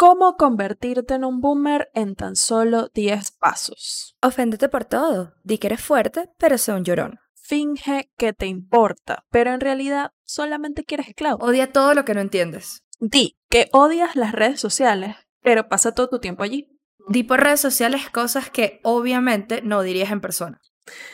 [0.00, 4.16] ¿Cómo convertirte en un boomer en tan solo 10 pasos?
[4.22, 5.34] Oféndete por todo.
[5.42, 7.18] Di que eres fuerte, pero sé un llorón.
[7.34, 11.44] Finge que te importa, pero en realidad solamente quieres esclavo.
[11.44, 12.84] Odia todo lo que no entiendes.
[13.00, 16.68] Di que odias las redes sociales, pero pasa todo tu tiempo allí.
[17.08, 20.60] Di por redes sociales cosas que obviamente no dirías en persona.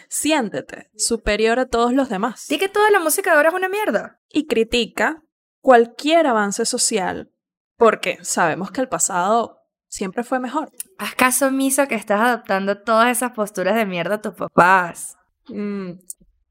[0.08, 2.46] Siéntete superior a todos los demás.
[2.48, 4.20] Di que toda la música de ahora es una mierda.
[4.28, 5.22] Y critica
[5.60, 7.32] cualquier avance social,
[7.76, 9.58] porque sabemos que el pasado
[9.88, 10.70] siempre fue mejor.
[10.98, 15.16] Haz caso omiso que estás adoptando todas esas posturas de mierda a tus papás.
[15.48, 15.92] Mm,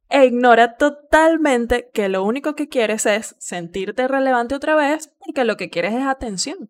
[0.10, 5.58] E ignora totalmente que lo único que quieres es sentirte relevante otra vez, porque lo
[5.58, 6.70] que quieres es atención.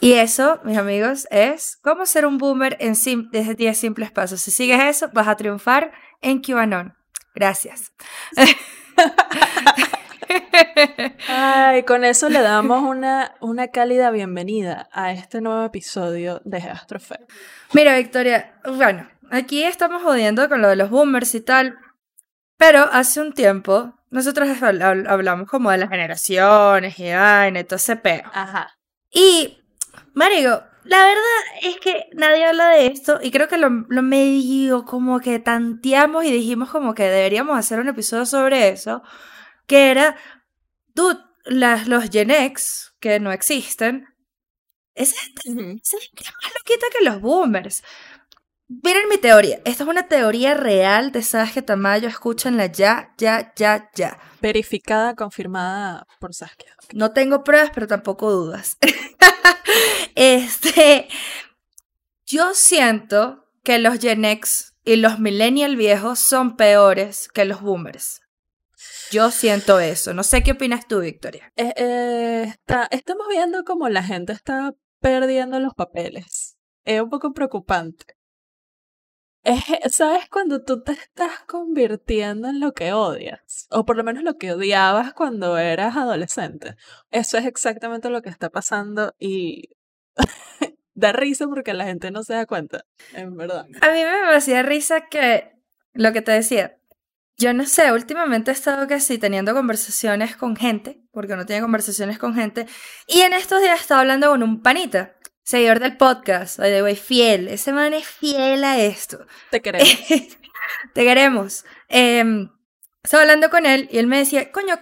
[0.00, 2.94] Y eso, mis amigos, es cómo ser un boomer en
[3.30, 4.40] desde 10 simples pasos.
[4.40, 5.90] Si sigues eso, vas a triunfar
[6.22, 6.94] en QAnon.
[7.34, 7.92] Gracias.
[11.28, 17.16] Ay, con eso le damos una, una cálida bienvenida a este nuevo episodio de Astrofe.
[17.72, 21.76] Mira, Victoria, bueno, aquí estamos jodiendo con lo de los boomers y tal,
[22.56, 27.64] pero hace un tiempo nosotros habl- habl- hablamos como de las generaciones y vaina y
[27.64, 28.22] todo ese peo.
[28.32, 28.74] Ajá.
[29.10, 29.57] Y,
[30.18, 31.22] Marigo, la verdad
[31.62, 36.24] es que nadie habla de esto y creo que lo, lo medio como que tanteamos
[36.24, 39.04] y dijimos como que deberíamos hacer un episodio sobre eso,
[39.68, 40.16] que era,
[40.88, 44.08] dude, las, los Gen X, que no existen,
[44.96, 47.84] esa gente, esa gente es más loquita que los boomers.
[48.68, 53.90] Miren mi teoría, esta es una teoría real de Saskia Tamayo, escúchenla ya, ya, ya,
[53.94, 54.18] ya.
[54.42, 56.74] Verificada, confirmada por Saskia.
[56.92, 58.76] No tengo pruebas, pero tampoco dudas.
[60.14, 61.08] este,
[62.26, 68.20] yo siento que los Gen X y los millennial viejos son peores que los boomers.
[69.10, 70.12] Yo siento eso.
[70.12, 71.50] No sé qué opinas tú, Victoria.
[71.56, 76.56] Eh, eh, está- estamos viendo como la gente está perdiendo los papeles.
[76.84, 78.04] Es un poco preocupante.
[79.42, 79.62] Es,
[79.94, 83.66] ¿Sabes cuando tú te estás convirtiendo en lo que odias?
[83.70, 86.76] O por lo menos lo que odiabas cuando eras adolescente.
[87.10, 89.70] Eso es exactamente lo que está pasando y
[90.94, 92.84] da risa porque la gente no se da cuenta,
[93.14, 93.66] en verdad.
[93.80, 95.52] A mí me hacía risa que
[95.92, 96.74] lo que te decía.
[97.40, 102.18] Yo no sé, últimamente he estado casi teniendo conversaciones con gente, porque no tenía conversaciones
[102.18, 102.66] con gente,
[103.06, 105.14] y en estos días estaba hablando con un panita,
[105.48, 107.48] seguidor del podcast, by the way, fiel.
[107.48, 109.26] Ese man es fiel a esto.
[109.50, 109.88] Te queremos.
[110.94, 111.64] Te queremos.
[111.88, 112.50] Em,
[113.02, 114.78] estaba hablando con él y él me decía, coño,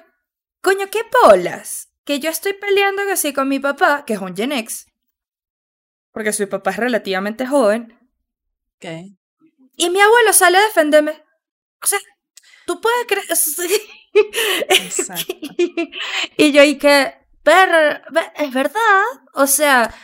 [0.62, 1.92] coño, qué bolas.
[2.04, 4.86] Que yo estoy peleando que sí con mi papá, que es un Gen X,
[6.10, 7.96] porque su papá es relativamente joven,
[8.76, 8.86] Ok.
[9.76, 11.12] y mi abuelo sale a defenderme.
[11.80, 12.00] O sea,
[12.66, 13.26] tú puedes creer.
[14.68, 15.32] Exacto.
[16.36, 18.00] y yo, y que, pero,
[18.36, 19.02] es verdad.
[19.34, 19.94] O sea,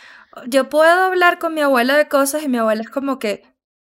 [0.46, 3.42] yo puedo hablar con mi abuela de cosas y mi abuela es como que,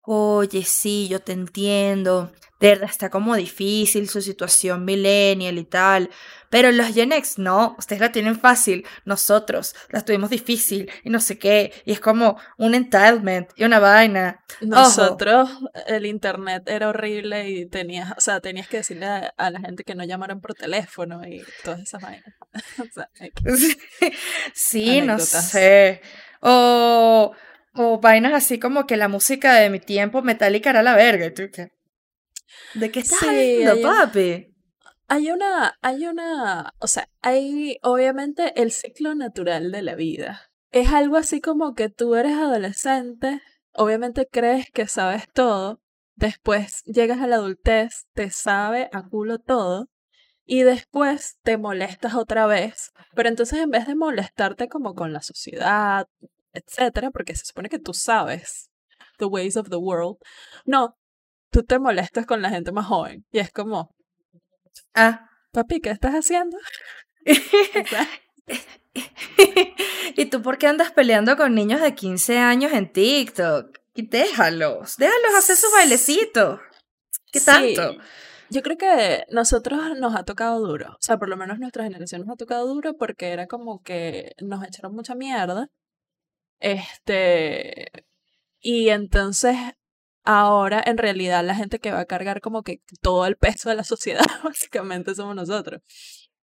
[0.02, 2.32] oye, sí, yo te entiendo.
[2.60, 6.10] De verdad está como difícil su situación millennial y tal.
[6.48, 8.86] Pero los Gen X, no, ustedes la tienen fácil.
[9.04, 11.72] Nosotros la tuvimos difícil y no sé qué.
[11.84, 14.44] Y es como un entitlement y una vaina.
[14.60, 15.50] Nosotros,
[15.86, 19.82] el internet era horrible y tenías, o sea, tenías que decirle a, a la gente
[19.82, 22.34] que no llamaran por teléfono y todas esas vainas.
[22.78, 23.78] O sea, X.
[24.54, 26.02] Sí, no sé.
[26.42, 27.32] O,
[27.74, 31.26] o vainas así como que la música de mi tiempo metálica era la verga.
[31.26, 31.68] ¿y tú qué?
[32.74, 34.54] ¿De qué estás Sí, hablando, hay papi?
[35.08, 40.50] Hay una, hay una, o sea, hay obviamente el ciclo natural de la vida.
[40.70, 43.42] Es algo así como que tú eres adolescente,
[43.74, 45.82] obviamente crees que sabes todo,
[46.14, 49.88] después llegas a la adultez, te sabe a culo todo,
[50.46, 52.92] y después te molestas otra vez.
[53.14, 56.06] Pero entonces en vez de molestarte como con la sociedad,
[56.52, 58.70] etcétera, porque se supone que tú sabes
[59.18, 60.16] the ways of the world,
[60.64, 60.96] no,
[61.50, 63.24] tú te molestas con la gente más joven.
[63.30, 63.94] Y es como,
[64.94, 65.28] Ah.
[65.52, 66.56] papi, ¿qué estás haciendo?
[70.16, 73.78] ¿Y tú por qué andas peleando con niños de 15 años en TikTok?
[73.94, 76.60] Y déjalos, déjalos hacer sus bailecitos.
[77.30, 77.96] ¿Qué sí, tanto?
[78.50, 80.90] Yo creo que nosotros nos ha tocado duro.
[80.92, 84.32] O sea, por lo menos nuestra generación nos ha tocado duro porque era como que
[84.42, 85.68] nos echaron mucha mierda.
[86.62, 87.90] Este.
[88.60, 89.56] Y entonces,
[90.24, 93.76] ahora en realidad la gente que va a cargar como que todo el peso de
[93.76, 95.82] la sociedad, básicamente somos nosotros.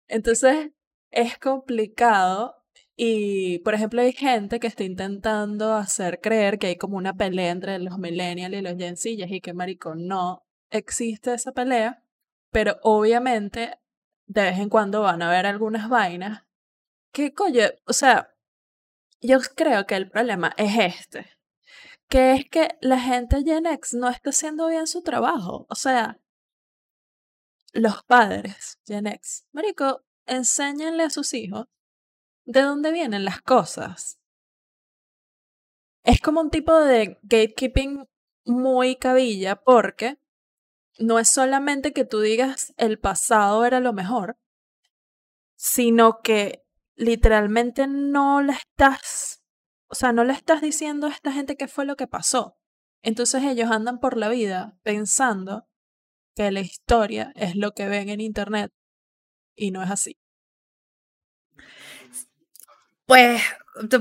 [0.09, 0.71] Entonces,
[1.11, 2.57] es complicado.
[2.97, 7.51] Y, por ejemplo, hay gente que está intentando hacer creer que hay como una pelea
[7.51, 12.05] entre los millennials y los Gen Z, y que marico, no, existe esa pelea,
[12.51, 13.79] pero obviamente
[14.27, 16.45] de vez en cuando van a haber algunas vainas
[17.13, 18.30] que, coño, o sea,
[19.21, 21.39] yo creo que el problema es este,
[22.09, 26.21] que es que la gente Gen X no está haciendo bien su trabajo, o sea,
[27.73, 31.67] los padres Gen X, marico, enséñenle a sus hijos
[32.45, 34.19] de dónde vienen las cosas.
[36.03, 38.09] Es como un tipo de gatekeeping
[38.45, 40.19] muy cabilla porque
[40.99, 44.39] no es solamente que tú digas el pasado era lo mejor,
[45.57, 46.65] sino que
[47.01, 49.43] literalmente no le estás,
[49.89, 52.59] o sea, no le estás diciendo a esta gente qué fue lo que pasó.
[53.03, 55.67] Entonces ellos andan por la vida pensando
[56.37, 58.71] que la historia es lo que ven en internet
[59.57, 60.19] y no es así.
[63.07, 63.43] Pues,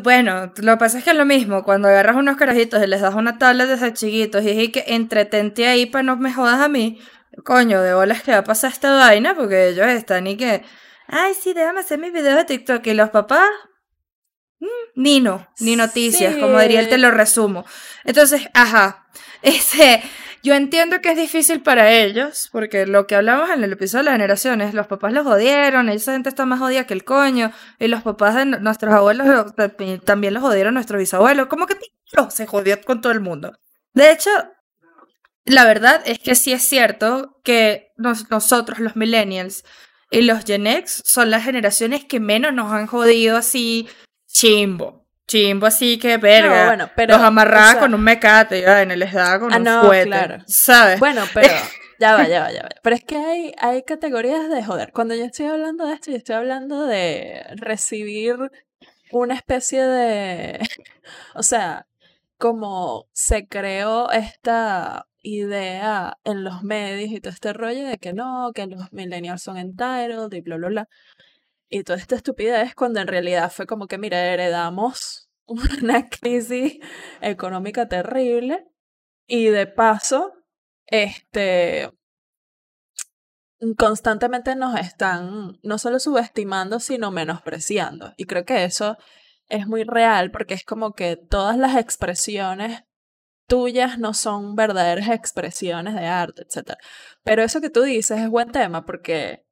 [0.04, 3.01] bueno, lo que pasa es que es lo mismo, cuando agarras unos carajitos y les
[3.01, 6.68] das una tablet desde chiquitos y es que entretente ahí para no me jodas a
[6.68, 7.00] mí,
[7.46, 10.63] coño, de bolas que va a pasar esta vaina porque ellos están y que,
[11.09, 13.50] ay, sí, déjame hacer mis videos de TikTok y los papás,
[14.59, 14.65] mm,
[14.95, 17.65] ni no, ni noticias, como diría él, te lo resumo.
[18.03, 19.07] Entonces, ajá,
[19.41, 20.01] ese,
[20.44, 24.06] yo entiendo que es difícil para ellos, porque lo que hablamos en el episodio de
[24.06, 27.88] las generaciones, los papás los jodieron, esa gente está más jodida que el coño, y
[27.88, 29.53] los papás de nuestros abuelos
[30.05, 31.75] también los jodieron nuestros bisabuelos, como que
[32.29, 33.53] se jodió con todo el mundo.
[33.94, 34.29] De hecho,
[35.45, 39.63] la verdad es que sí es cierto que nosotros, los millennials
[40.09, 43.88] y los Gen X, son las generaciones que menos nos han jodido así
[44.27, 46.65] chimbo chimbo así que verga.
[46.65, 50.39] bueno, pero, los amarraba con un mecate, y les daba con ah, un no, claro.
[50.47, 51.00] ¿sabes?
[51.00, 51.53] Bueno, pero
[52.00, 52.69] ya va, ya va, ya va.
[52.81, 54.91] Pero es que hay, hay categorías de joder.
[54.91, 58.38] Cuando yo estoy hablando de esto, yo estoy hablando de recibir
[59.12, 60.59] una especie de,
[61.35, 61.85] o sea,
[62.38, 68.51] como se creó esta idea en los medios y todo este rollo de que no,
[68.54, 70.89] que los millennials son entitled y bla, bla, bla.
[71.69, 76.80] Y toda esta estupidez cuando en realidad fue como que, mira, heredamos una crisis
[77.21, 78.66] económica terrible
[79.27, 80.33] y de paso,
[80.88, 81.92] este,
[83.77, 88.13] constantemente nos están no solo subestimando, sino menospreciando.
[88.18, 88.98] Y creo que eso
[89.50, 92.83] es muy real porque es como que todas las expresiones
[93.50, 96.75] tuyas no son verdaderas expresiones de arte, etc.
[97.24, 99.46] Pero eso que tú dices es buen tema porque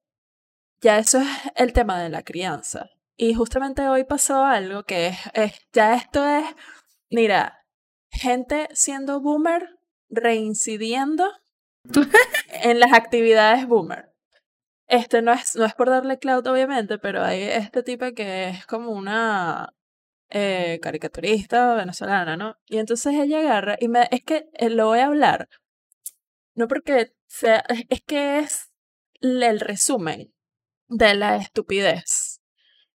[0.79, 2.89] ya eso es el tema de la crianza.
[3.17, 6.45] Y justamente hoy pasó algo que es, ya esto es,
[7.09, 7.65] mira,
[8.11, 9.77] gente siendo boomer
[10.09, 11.29] reincidiendo
[12.63, 14.13] en las actividades boomer.
[14.87, 18.65] Este no es, no es por darle cloud, obviamente, pero hay este tipo que es
[18.67, 19.73] como una
[20.29, 22.57] eh, caricaturista venezolana, ¿no?
[22.65, 25.49] Y entonces ella agarra y me, es que eh, lo voy a hablar,
[26.53, 28.71] no porque sea, es que es
[29.21, 30.33] el resumen
[30.87, 32.41] de la estupidez.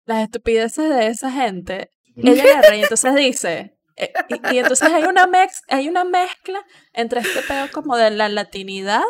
[0.04, 1.90] Las estupideces de esa gente.
[2.16, 4.12] Ella agarra y entonces dice, eh,
[4.50, 9.04] y, entonces hay una, mex, hay una mezcla entre este pedo como de la latinidad,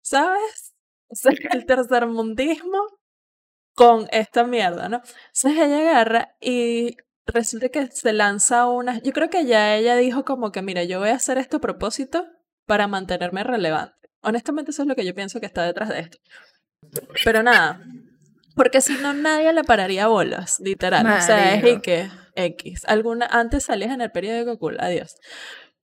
[0.00, 0.74] ¿sabes?
[1.08, 2.78] O sea, el tercermundismo
[3.74, 4.96] con esta mierda, ¿no?
[4.98, 6.96] Entonces ella agarra y
[7.32, 9.00] resulta que se lanza una...
[9.02, 11.60] Yo creo que ya ella dijo como que, mira, yo voy a hacer esto a
[11.60, 12.26] propósito
[12.66, 13.94] para mantenerme relevante.
[14.20, 16.18] Honestamente eso es lo que yo pienso que está detrás de esto.
[17.24, 17.80] Pero nada,
[18.58, 21.06] porque si no, nadie le pararía bolas, literal.
[21.06, 22.82] O sea, es y que X.
[22.86, 25.14] Alguna, antes salías en el periódico, cool, adiós.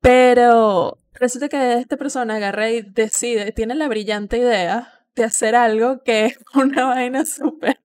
[0.01, 6.03] Pero resulta que esta persona agarra y decide, tiene la brillante idea de hacer algo
[6.03, 7.79] que es una vaina súper.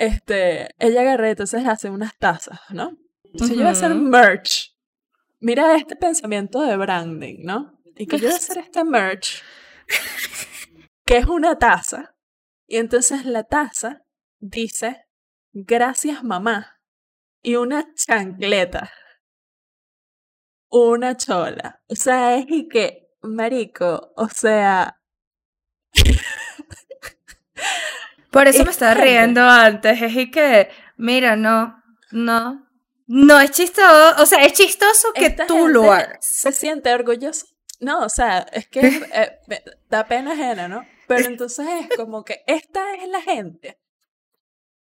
[0.00, 2.96] Este, ella agarra y entonces hace unas tazas, ¿no?
[3.22, 4.74] Entonces yo voy a hacer merch.
[5.40, 7.78] Mira este pensamiento de branding, ¿no?
[7.96, 9.42] Y que yo voy a hacer este merch,
[11.04, 12.16] que es una taza,
[12.66, 14.06] y entonces la taza
[14.38, 15.04] dice,
[15.52, 16.80] gracias mamá.
[17.42, 18.90] Y una chancleta.
[20.70, 21.82] Una chola.
[21.88, 24.98] O sea, es y que, marico, o sea...
[28.30, 30.00] Por eso me estaba riendo antes.
[30.00, 32.66] Es y que, mira, no, no.
[33.06, 36.18] No es chistoso, o sea, es chistoso que tú lo hagas.
[36.24, 37.46] Se siente orgulloso.
[37.80, 38.80] No, o sea, es que
[39.12, 39.40] eh,
[39.88, 40.86] da pena ajena, ¿no?
[41.08, 43.80] Pero entonces es como que esta es la gente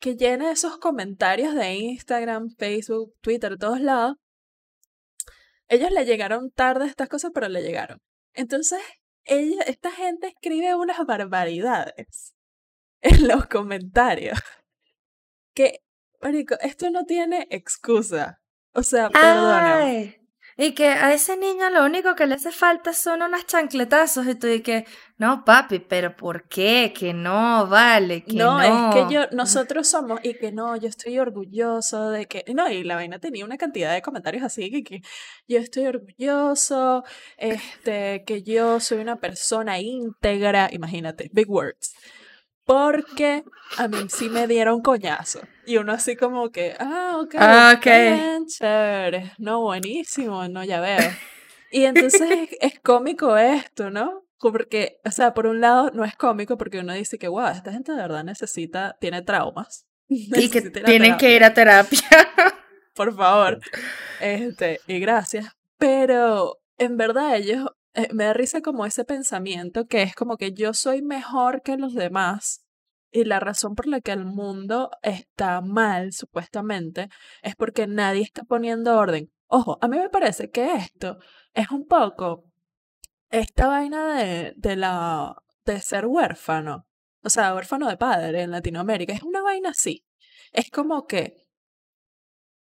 [0.00, 4.16] que llena esos comentarios de Instagram, Facebook, Twitter, todos lados.
[5.68, 8.02] Ellos le llegaron tarde estas cosas, pero le llegaron.
[8.34, 8.80] Entonces,
[9.24, 12.34] ella, esta gente escribe unas barbaridades
[13.02, 14.38] en los comentarios.
[15.54, 15.80] Que,
[16.20, 18.40] marico, esto no tiene excusa.
[18.72, 20.20] O sea, perdóname.
[20.56, 24.26] Y que a ese niño lo único que le hace falta son unas chancletazos.
[24.26, 24.84] Y tú que,
[25.16, 26.92] no, papi, pero ¿por qué?
[26.94, 28.58] Que no, vale, que no.
[28.58, 32.70] No, es que yo, nosotros somos, y que no, yo estoy orgulloso de que, no,
[32.70, 35.00] y la vaina tenía una cantidad de comentarios así, que, que
[35.48, 37.04] yo estoy orgulloso,
[37.38, 41.94] este, que yo soy una persona íntegra, imagínate, big words
[42.70, 43.42] porque
[43.78, 45.40] a mí sí me dieron coñazo.
[45.66, 47.80] Y uno así como que, ah, ok, ah,
[48.46, 51.10] chévere, no, buenísimo, no, ya veo.
[51.72, 54.22] Y entonces es, cómico esto, ¿no?
[54.38, 57.72] Porque, o sea, por un lado no es cómico porque uno dice que, wow, esta
[57.72, 59.86] gente de verdad necesita, tiene traumas.
[60.08, 62.00] Y que tienen que ir a terapia.
[62.94, 63.60] por favor.
[64.20, 65.46] Este, y gracias.
[65.76, 70.52] Pero en verdad ellos eh, me da risa como ese pensamiento que es como que
[70.52, 72.64] yo soy mejor que los demás
[73.10, 77.08] y la razón por la que el mundo está mal, supuestamente,
[77.42, 79.32] es porque nadie está poniendo orden.
[79.48, 81.18] Ojo, a mí me parece que esto
[81.52, 82.44] es un poco
[83.30, 86.86] esta vaina de, de la de ser huérfano,
[87.22, 90.04] o sea, huérfano de padre en Latinoamérica, es una vaina así.
[90.52, 91.36] Es como que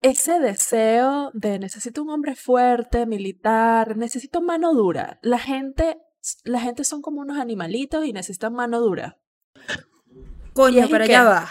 [0.05, 5.19] ese deseo de necesito un hombre fuerte, militar, necesito mano dura.
[5.23, 5.97] La gente,
[6.45, 9.17] la gente son como unos animalitos y necesitan mano dura.
[10.53, 11.49] Coño, pero ya va.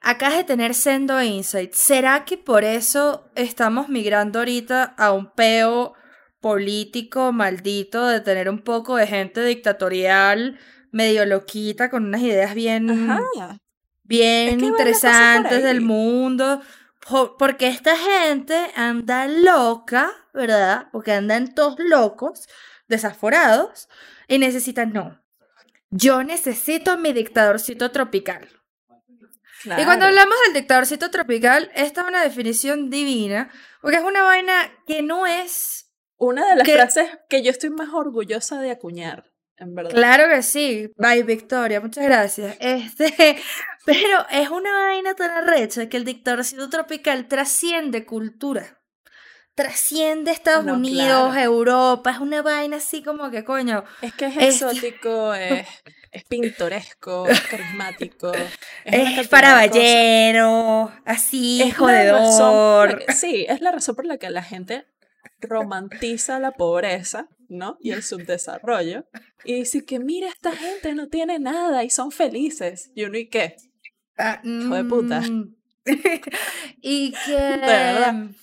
[0.00, 1.72] Acá de tener Sendo Insight.
[1.72, 5.94] ¿Será que por eso estamos migrando ahorita a un peo
[6.40, 10.56] político maldito de tener un poco de gente dictatorial,
[10.92, 13.10] medio loquita, con unas ideas bien,
[14.04, 16.62] bien interesantes del mundo?
[17.38, 20.88] Porque esta gente anda loca, ¿verdad?
[20.92, 22.48] Porque andan todos locos,
[22.88, 23.88] desaforados,
[24.28, 25.22] y necesitan, no,
[25.90, 28.48] yo necesito mi dictadorcito tropical.
[29.64, 34.54] Y cuando hablamos del dictadorcito tropical, esta es una definición divina, porque es una vaina
[34.86, 35.82] que no es...
[36.18, 39.30] Una de las frases que yo estoy más orgullosa de acuñar.
[39.90, 40.92] Claro que sí.
[40.96, 41.80] Bye, Victoria.
[41.80, 42.56] Muchas gracias.
[42.60, 43.38] Este,
[43.86, 48.80] pero es una vaina tan arrecha que el dictadorcito tropical trasciende cultura.
[49.54, 52.10] Trasciende Estados Unidos, Europa.
[52.10, 53.84] Es una vaina así como que, coño.
[54.02, 55.66] Es que es exótico, es,
[56.10, 58.32] es, pintoresco, es carismático.
[58.84, 63.02] Es, es ballero, así, es jodedor.
[63.14, 64.84] sí, es la razón por la que la gente
[65.40, 67.78] romantiza la pobreza, ¿no?
[67.80, 69.06] Y el subdesarrollo.
[69.44, 72.90] Y dice que mira, esta gente no tiene nada y son felices.
[72.94, 73.56] Y uno, ¿y qué?
[74.18, 75.20] Ah, Hijo de puta.
[75.20, 75.54] Mm.
[76.82, 78.36] y que...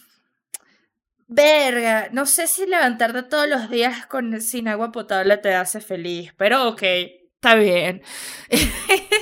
[1.27, 6.31] Verga, no sé si levantarte todos los días con, sin agua potable te hace feliz,
[6.37, 8.03] pero ok, está bien.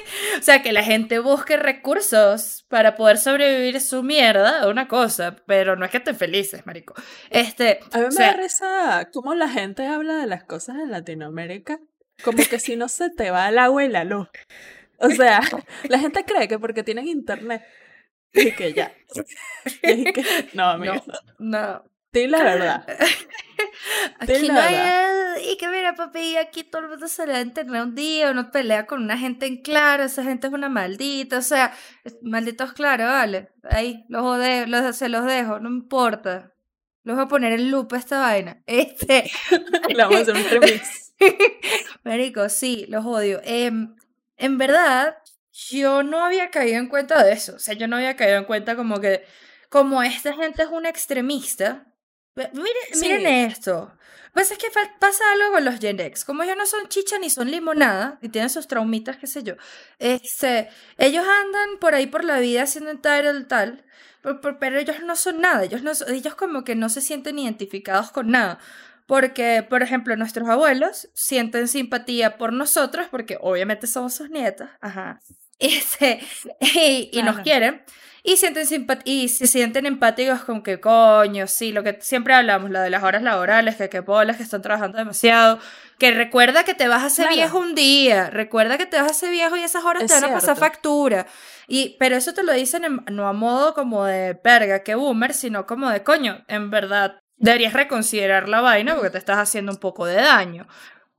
[0.42, 5.76] o sea, que la gente busque recursos para poder sobrevivir su mierda, una cosa, pero
[5.76, 6.96] no es que estén felices, marico.
[7.30, 11.80] Este, a mí me da risa cómo la gente habla de las cosas en Latinoamérica,
[12.24, 14.30] como que si no se te va el agua y la luz.
[14.98, 15.42] O sea,
[15.90, 17.64] la gente cree que porque tienen internet
[18.34, 18.92] y que ya.
[19.84, 20.96] Y que, no, amigo.
[21.38, 21.84] no.
[22.12, 22.88] Dile la verdad.
[24.20, 25.52] aquí no hay.
[25.52, 28.52] Y que mira, papi, aquí todo el mundo se le da internet un día, uno
[28.52, 31.74] pelea con una gente en claro, esa gente es una maldita, o sea,
[32.22, 33.50] malditos claro, vale.
[33.64, 36.54] Ahí, los jode, los, se los dejo, no importa.
[37.04, 38.62] Los voy a poner en loop esta vaina.
[38.68, 39.32] Este.
[39.96, 41.14] La vamos a hacer un remix.
[42.04, 43.42] Marico, sí, los odio.
[43.44, 43.96] Em,
[44.38, 45.18] en verdad,
[45.52, 47.56] yo no había caído en cuenta de eso.
[47.56, 49.24] O sea, yo no había caído en cuenta como que,
[49.70, 51.91] como esta gente es una extremista,
[52.36, 52.52] Miren,
[53.00, 53.92] miren esto.
[54.34, 54.68] Pues es que
[55.00, 56.24] pasa algo con los Gen X.
[56.24, 59.56] Como ellos no son chicha ni son limonada y tienen sus traumitas, qué sé yo.
[60.00, 63.84] Este, ellos andan por ahí por la vida haciendo tal, tal,
[64.60, 65.64] pero, ellos no son nada.
[65.64, 68.60] Ellos, no, ellos como que no se sienten identificados con nada.
[69.06, 74.70] Porque, por ejemplo, nuestros abuelos sienten simpatía por nosotros porque obviamente somos sus nietas.
[74.80, 75.20] Ajá.
[76.60, 77.84] Y, y nos quieren
[78.24, 78.66] y sienten
[79.04, 83.04] y se sienten empáticos con que coño, sí, lo que siempre hablamos, lo de las
[83.04, 85.60] horas laborales, que que bolas que están trabajando demasiado,
[85.98, 89.12] que recuerda que te vas a hacer viejo un día, recuerda que te vas a
[89.12, 91.26] hacer viejo y esas horas te van a pasar factura.
[91.68, 95.66] Y pero eso te lo dicen no a modo como de perga, que boomer, sino
[95.66, 100.06] como de coño, en verdad deberías reconsiderar la vaina porque te estás haciendo un poco
[100.06, 100.68] de daño.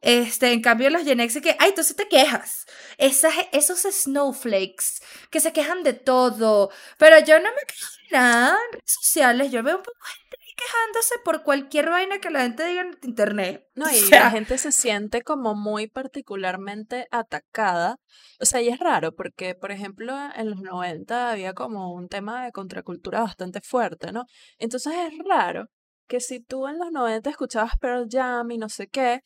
[0.03, 2.67] Este, en cambio, los Gen X que, ay, entonces te quejas.
[2.99, 6.71] Esas, esos snowflakes que se quejan de todo.
[6.99, 9.53] Pero yo no me quejo de nada en redes sociales.
[9.53, 13.69] Yo veo un poco gente quejándose por cualquier vaina que la gente diga en internet.
[13.75, 17.97] No, y la gente se siente como muy particularmente atacada.
[18.39, 22.45] O sea, y es raro porque, por ejemplo, en los 90 había como un tema
[22.45, 24.27] de contracultura bastante fuerte, ¿no?
[24.59, 25.69] Entonces es raro
[26.07, 29.23] que si tú en los 90 escuchabas Pearl Jam y no sé qué,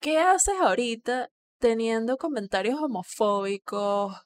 [0.00, 4.16] ¿qué haces ahorita teniendo comentarios homofóbicos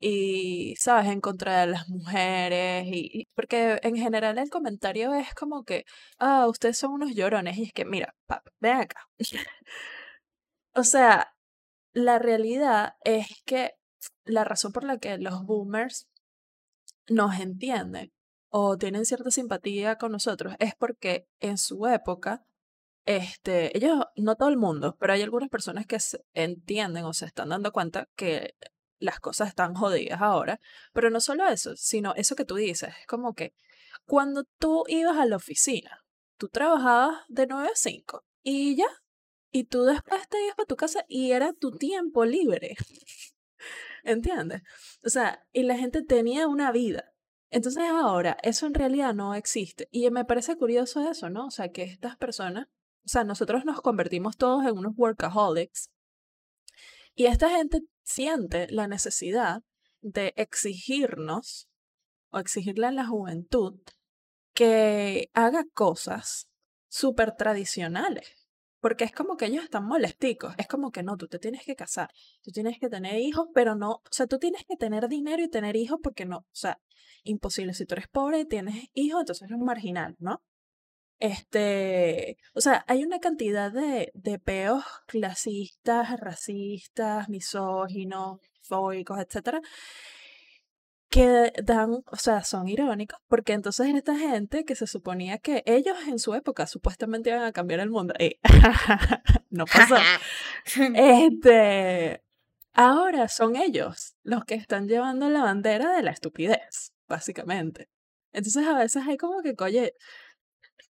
[0.00, 2.86] y, sabes, en contra de las mujeres?
[2.86, 5.84] Y, porque en general el comentario es como que,
[6.18, 7.58] ah, ustedes son unos llorones.
[7.58, 9.00] Y es que, mira, pap, ven acá.
[10.74, 11.34] o sea,
[11.92, 13.72] la realidad es que
[14.24, 16.08] la razón por la que los boomers
[17.08, 18.12] nos entienden
[18.50, 22.44] o tienen cierta simpatía con nosotros es porque en su época,
[23.06, 25.98] este, ellos, no todo el mundo, pero hay algunas personas que
[26.32, 28.54] entienden o se están dando cuenta que
[28.98, 30.60] las cosas están jodidas ahora,
[30.92, 33.54] pero no solo eso, sino eso que tú dices, es como que
[34.06, 36.04] cuando tú ibas a la oficina,
[36.38, 38.88] tú trabajabas de 9 a 5 y ya,
[39.50, 42.76] y tú después te ibas para tu casa y era tu tiempo libre.
[44.04, 44.62] ¿Entiendes?
[45.04, 47.14] O sea, y la gente tenía una vida.
[47.50, 49.88] Entonces ahora, eso en realidad no existe.
[49.92, 51.46] Y me parece curioso eso, ¿no?
[51.46, 52.66] O sea, que estas personas,
[53.04, 55.90] o sea, nosotros nos convertimos todos en unos workaholics.
[57.14, 59.62] Y esta gente siente la necesidad
[60.00, 61.68] de exigirnos
[62.30, 63.78] o exigirle a la juventud
[64.54, 66.48] que haga cosas
[66.88, 68.48] súper tradicionales.
[68.80, 70.54] Porque es como que ellos están molesticos.
[70.58, 72.10] Es como que no, tú te tienes que casar,
[72.42, 75.48] tú tienes que tener hijos, pero no, o sea, tú tienes que tener dinero y
[75.48, 76.80] tener hijos porque no, o sea,
[77.22, 77.74] imposible.
[77.74, 80.42] Si tú eres pobre y tienes hijos, entonces eres un marginal, ¿no?
[81.20, 89.60] Este, o sea, hay una cantidad de, de peos clasistas, racistas, misóginos, fóbicos, etcétera,
[91.14, 95.96] que dan, o sea, son irónicos, porque entonces esta gente que se suponía que ellos
[96.08, 98.40] en su época supuestamente iban a cambiar el mundo, eh,
[99.50, 99.94] no pasó.
[100.96, 102.24] este,
[102.72, 107.88] ahora son ellos los que están llevando la bandera de la estupidez, básicamente.
[108.32, 109.94] Entonces a veces hay como que, oye,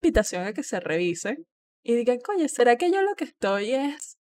[0.04, 1.48] invitación a que se revisen
[1.82, 4.18] y digan, oye, ¿será que yo lo que estoy es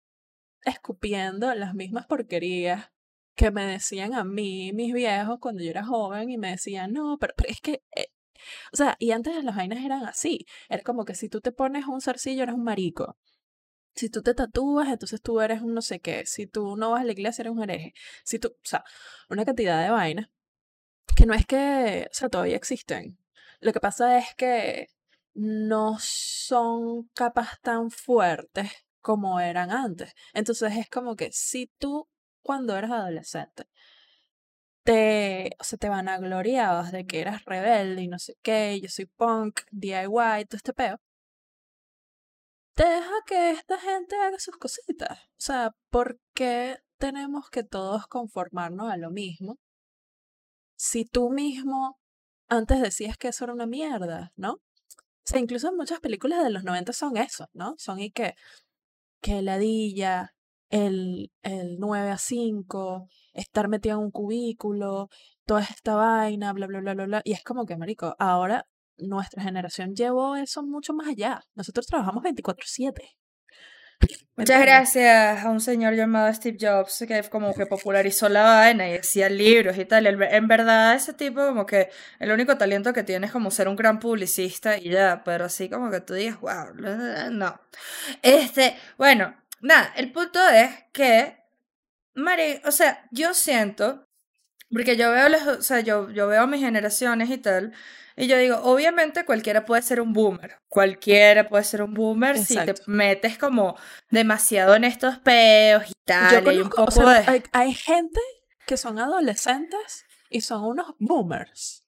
[0.64, 2.90] escupiendo las mismas porquerías
[3.34, 7.18] que me decían a mí, mis viejos, cuando yo era joven, y me decían, no,
[7.18, 8.08] pero, es que, eh",
[8.73, 11.86] o sea, y antes las vainas eran así, era como que si tú te pones
[11.86, 13.16] un zarcillo eres un marico,
[13.95, 17.02] si tú te tatúas, entonces tú eres un no sé qué, si tú no vas
[17.02, 18.84] a la iglesia eres un hereje, si tú, o sea,
[19.30, 20.28] una cantidad de vainas
[21.16, 23.18] que no es que, o sea, todavía existen.
[23.60, 24.88] Lo que pasa es que
[25.34, 30.12] no son capas tan fuertes como eran antes.
[30.34, 32.08] Entonces es como que si tú
[32.42, 33.66] cuando eras adolescente
[34.84, 39.06] te, o sea, te vanagloriabas de que eras rebelde y no sé qué, yo soy
[39.06, 41.00] punk, DIY, todo este peo,
[42.76, 45.18] deja que esta gente haga sus cositas.
[45.21, 49.58] O sea, ¿por qué tenemos que todos conformarnos a lo mismo?
[50.76, 51.99] Si tú mismo
[52.49, 54.60] antes decías que eso era una mierda, ¿no?
[55.25, 57.75] O sea, incluso muchas películas de los 90 son eso, ¿no?
[57.78, 58.35] Son y que,
[59.21, 60.35] que ladilla,
[60.71, 65.08] el, el 9 a 5, estar metido en un cubículo,
[65.47, 67.23] toda esta vaina, bla, bla, bla, bla, bla.
[67.25, 68.67] Y es como que, marico, ahora
[68.99, 71.43] nuestra generación llevó eso mucho más allá.
[71.54, 73.17] Nosotros trabajamos 24/7.
[74.34, 78.97] Muchas gracias a un señor llamado Steve Jobs que como que popularizó la vaina y
[78.97, 80.06] hacía libros y tal.
[80.06, 83.76] En verdad ese tipo como que el único talento que tiene es como ser un
[83.76, 86.75] gran publicista y ya, pero así como que tú digas, wow,
[87.30, 87.60] no.
[88.23, 91.36] Este, bueno, nada, el punto es que,
[92.15, 94.06] Mari, o sea, yo siento,
[94.71, 97.75] porque yo veo, o sea, yo, yo veo mis generaciones y tal,
[98.16, 102.56] y yo digo, obviamente cualquiera puede ser un boomer, cualquiera puede ser un boomer si
[102.56, 103.76] te metes como
[104.10, 106.54] demasiado en estos peos y tal.
[106.54, 108.20] y un poco hay, hay gente
[108.66, 111.86] que son adolescentes y son unos boomers.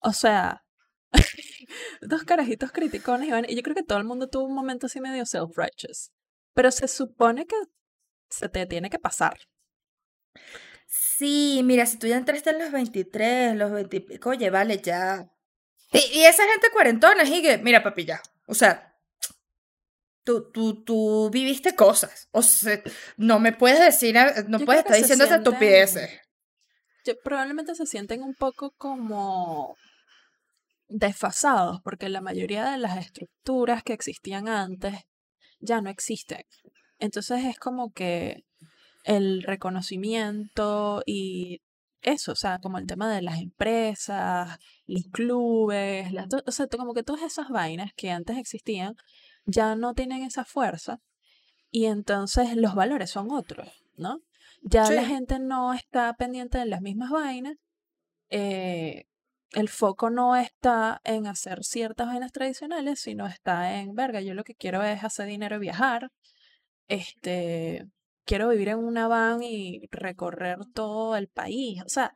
[0.00, 0.64] O sea,
[2.02, 5.24] dos carajitos criticones y yo creo que todo el mundo tuvo un momento así medio
[5.24, 6.10] self-righteous.
[6.54, 7.56] Pero se supone que
[8.28, 9.38] se te tiene que pasar.
[10.86, 15.30] Sí, mira, si tú ya entraste en los 23, los 20 oye, vale, ya.
[15.92, 18.20] Y, esa gente cuarentona, que, mira, papi, ya.
[18.46, 18.94] O sea,
[20.22, 22.28] tú, tú, tú viviste cosas.
[22.32, 22.82] O sea,
[23.16, 24.14] no me puedes decir,
[24.48, 26.10] no puedes estar diciendo esa estupideces.
[27.24, 29.76] probablemente se sienten un poco como
[30.88, 34.94] desfasados, porque la mayoría de las estructuras que existían antes
[35.60, 36.44] ya no existen.
[36.98, 38.44] Entonces es como que
[39.04, 41.60] el reconocimiento y
[42.02, 46.94] eso, o sea, como el tema de las empresas, los clubes, las, o sea, como
[46.94, 48.96] que todas esas vainas que antes existían
[49.46, 51.00] ya no tienen esa fuerza
[51.70, 54.20] y entonces los valores son otros, ¿no?
[54.62, 57.56] Ya la gente no está pendiente de las mismas vainas,
[58.30, 59.06] eh,
[59.52, 64.44] el foco no está en hacer ciertas vainas tradicionales, sino está en, verga, yo lo
[64.44, 66.10] que quiero es hacer dinero y viajar.
[66.88, 67.86] Este,
[68.28, 71.82] quiero vivir en una van y recorrer todo el país.
[71.84, 72.14] O sea,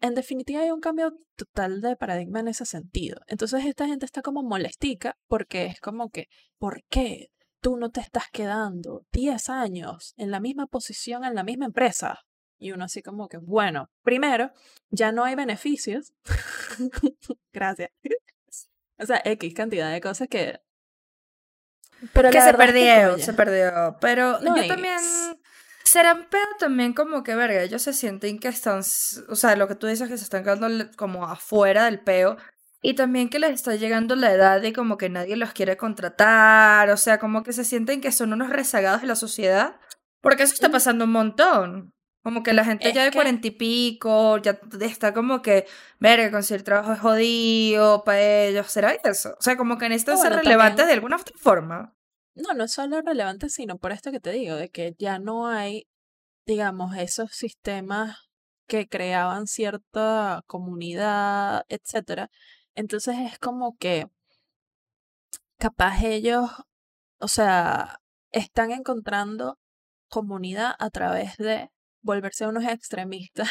[0.00, 3.20] en definitiva hay un cambio total de paradigma en ese sentido.
[3.26, 8.00] Entonces esta gente está como molestica porque es como que, ¿por qué tú no te
[8.00, 12.20] estás quedando 10 años en la misma posición en la misma empresa?
[12.58, 14.52] Y uno así como que, bueno, primero,
[14.90, 16.12] ya no hay beneficios.
[17.52, 17.90] Gracias.
[18.98, 20.60] o sea, X cantidad de cosas que...
[22.12, 23.96] Pero que se perdió, se perdió.
[24.00, 24.98] Pero yo también...
[25.84, 29.74] Serán pedo también como que, verga, ellos se sienten que están, o sea, lo que
[29.74, 32.36] tú dices que se están quedando como afuera del peo.
[32.80, 36.90] Y también que les está llegando la edad y como que nadie los quiere contratar,
[36.90, 39.76] o sea, como que se sienten que son unos rezagados de la sociedad.
[40.20, 41.93] Porque eso está pasando un montón.
[42.24, 45.66] Como que la gente ya de cuarenta y pico, ya está como que,
[46.00, 49.36] verga, conseguir trabajo es jodido para ellos, ¿será eso?
[49.38, 51.94] O sea, como que necesitan ser relevantes de alguna forma.
[52.34, 55.48] No, no es solo relevante, sino por esto que te digo, de que ya no
[55.48, 55.86] hay,
[56.46, 58.16] digamos, esos sistemas
[58.66, 62.30] que creaban cierta comunidad, etcétera.
[62.74, 64.06] Entonces es como que
[65.58, 66.50] capaz ellos,
[67.18, 68.00] o sea,
[68.32, 69.58] están encontrando
[70.08, 71.70] comunidad a través de
[72.04, 73.48] volverse unos extremistas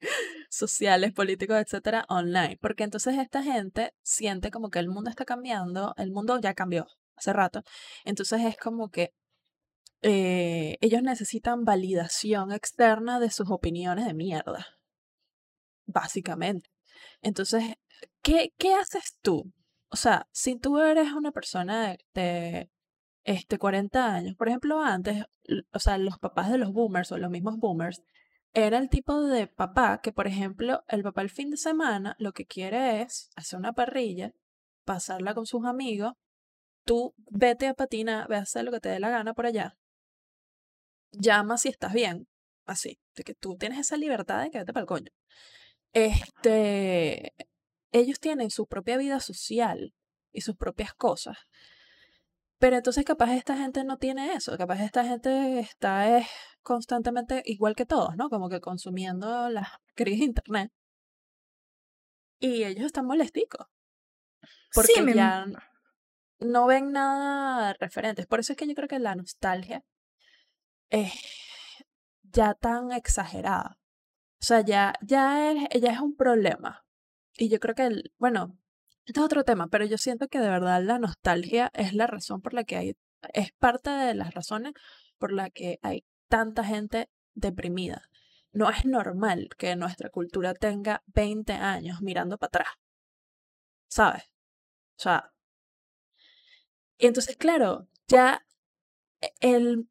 [0.50, 2.58] sociales, políticos, etcétera, online.
[2.60, 6.86] Porque entonces esta gente siente como que el mundo está cambiando, el mundo ya cambió
[7.16, 7.62] hace rato.
[8.04, 9.12] Entonces es como que
[10.02, 14.66] eh, ellos necesitan validación externa de sus opiniones de mierda.
[15.86, 16.70] Básicamente.
[17.22, 17.64] Entonces,
[18.22, 19.52] ¿qué, qué haces tú?
[19.88, 22.70] O sea, si tú eres una persona de
[23.26, 24.36] este, 40 años.
[24.36, 25.24] Por ejemplo, antes,
[25.72, 28.02] o sea, los papás de los boomers o los mismos boomers,
[28.54, 32.32] era el tipo de papá que, por ejemplo, el papá el fin de semana lo
[32.32, 34.32] que quiere es hacer una parrilla,
[34.84, 36.14] pasarla con sus amigos,
[36.84, 39.76] tú vete a patinar, ve a hacer lo que te dé la gana por allá,
[41.10, 42.28] llama si estás bien,
[42.64, 45.10] así, de que tú tienes esa libertad de que vete para el coño.
[45.92, 47.34] Este,
[47.90, 49.92] ellos tienen su propia vida social
[50.32, 51.36] y sus propias cosas.
[52.58, 56.26] Pero entonces capaz esta gente no tiene eso, capaz esta gente está es,
[56.66, 58.28] constantemente igual que todos, ¿no?
[58.28, 60.72] Como que consumiendo las crisis de internet.
[62.38, 63.66] Y ellos están molesticos.
[64.74, 65.46] Porque ya
[66.38, 68.26] no ven nada referentes.
[68.26, 69.84] Por eso es que yo creo que la nostalgia
[70.90, 71.12] es
[72.22, 73.78] ya tan exagerada.
[74.40, 76.84] O sea, ya, ya, es, ya es un problema.
[77.38, 78.58] Y yo creo que, el, bueno,
[79.06, 82.42] este es otro tema, pero yo siento que de verdad la nostalgia es la razón
[82.42, 82.96] por la que hay,
[83.32, 84.72] es parte de las razones
[85.18, 88.10] por la que hay tanta gente deprimida.
[88.52, 92.68] No es normal que nuestra cultura tenga 20 años mirando para atrás.
[93.88, 94.24] ¿Sabes?
[94.98, 95.32] O sea.
[96.98, 98.44] Y entonces, claro, ya
[99.20, 99.88] e, el,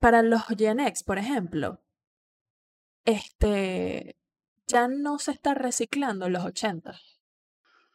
[0.00, 1.80] para los Gen X, por ejemplo,
[3.04, 4.16] este,
[4.66, 7.00] ya no se está reciclando los 80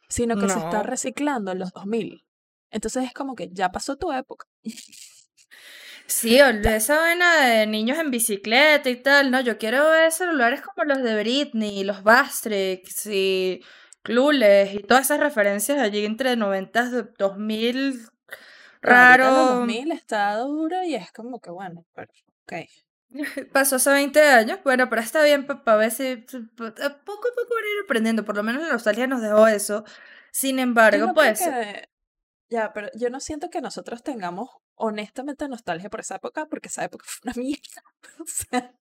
[0.08, 2.24] sino que se está reciclando en los 2000.
[2.70, 4.46] Entonces es como que ya pasó tu época.
[6.08, 9.40] Sí, esa vaina de niños en bicicleta y tal, ¿no?
[9.40, 13.60] Yo quiero ver celulares como los de Britney, los Bastrix y
[14.02, 18.08] Clueless y todas esas referencias allí entre 90 y 2000
[18.80, 19.24] raro.
[19.24, 22.12] Los 2000 está duro y es como que bueno, pero
[22.44, 22.68] ok.
[23.52, 27.64] Pasó hace 20 años, bueno, pero está bien para ver si poco a poco van
[27.64, 29.84] a ir aprendiendo, por lo menos la nostalgia nos dejó eso.
[30.32, 31.40] Sin embargo, pues...
[32.48, 36.84] Ya, pero yo no siento que nosotros tengamos honestamente nostalgia por esa época, porque esa
[36.84, 37.82] época fue una mierda.
[38.20, 38.72] o sea,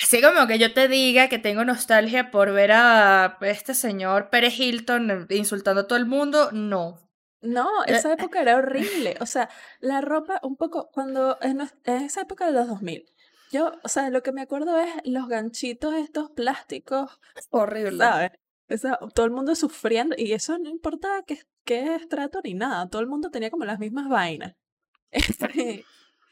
[0.00, 4.58] Así como que yo te diga que tengo nostalgia por ver a este señor Pérez
[4.58, 7.07] Hilton insultando a todo el mundo, no.
[7.40, 9.16] No, eh, esa época era horrible.
[9.20, 9.48] O sea,
[9.80, 13.04] la ropa, un poco, cuando en, esa época de los 2000,
[13.50, 17.20] yo, o sea, lo que me acuerdo es los ganchitos estos plásticos.
[17.50, 17.98] Horrible.
[17.98, 18.32] ¿Sabes?
[19.14, 23.08] todo el mundo sufriendo, y eso no importaba qué, qué estrato ni nada, todo el
[23.08, 24.54] mundo tenía como las mismas vainas.
[25.10, 25.86] Este,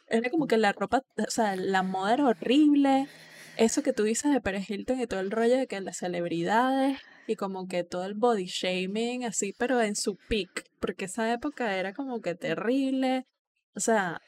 [0.07, 3.09] era como que la ropa, o sea, la moda era horrible.
[3.57, 6.99] Eso que tú dices de Pérez Hilton y todo el rollo de que las celebridades
[7.27, 11.77] y como que todo el body shaming así, pero en su peak, porque esa época
[11.77, 13.27] era como que terrible.
[13.75, 14.21] O sea,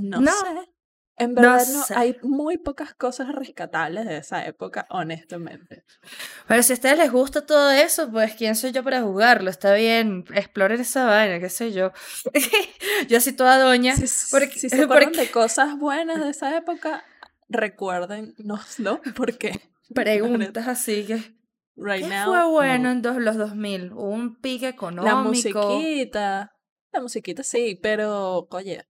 [0.00, 0.70] no, sé.
[1.16, 5.84] En verdad no, hay muy pocas cosas rescatables de esa época, honestamente.
[6.48, 9.74] Pero si a ustedes les gusta todo eso, pues quién soy yo para jugarlo, está
[9.74, 11.92] bien, exploren esa vaina, qué sé yo.
[13.08, 13.96] yo así toda doña.
[13.96, 17.04] Si, porque, si se acuerdan de cosas buenas de esa época,
[17.50, 19.60] recuérdennoslo, porque...
[19.94, 21.39] Preguntas así que...
[21.76, 22.26] right ¿Qué now.
[22.26, 22.90] fue bueno no.
[22.90, 23.92] en dos- los 2000?
[23.92, 25.22] Hubo un pique La económico.
[25.22, 26.52] musiquita.
[26.92, 28.84] La musiquita sí, pero, oye,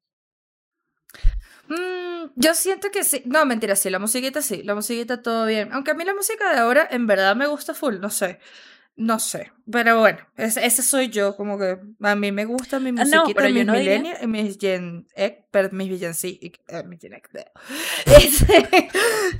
[1.69, 3.23] Mm, yo siento que sí.
[3.27, 4.62] No, mentira, sí, la musiquita sí.
[4.64, 5.73] La musiquita todo bien.
[5.73, 8.40] Aunque a mí la música de ahora en verdad me gusta full, no sé.
[8.96, 9.50] No sé.
[9.70, 11.35] Pero bueno, ese, ese soy yo.
[11.37, 14.22] Como que a mí me gusta mi Ah, no, musiquita, pero yo mis no millennials
[14.22, 17.40] y mis Gen X, pero mis Gen eh, mis Gen X, no.
[18.18, 18.90] Este,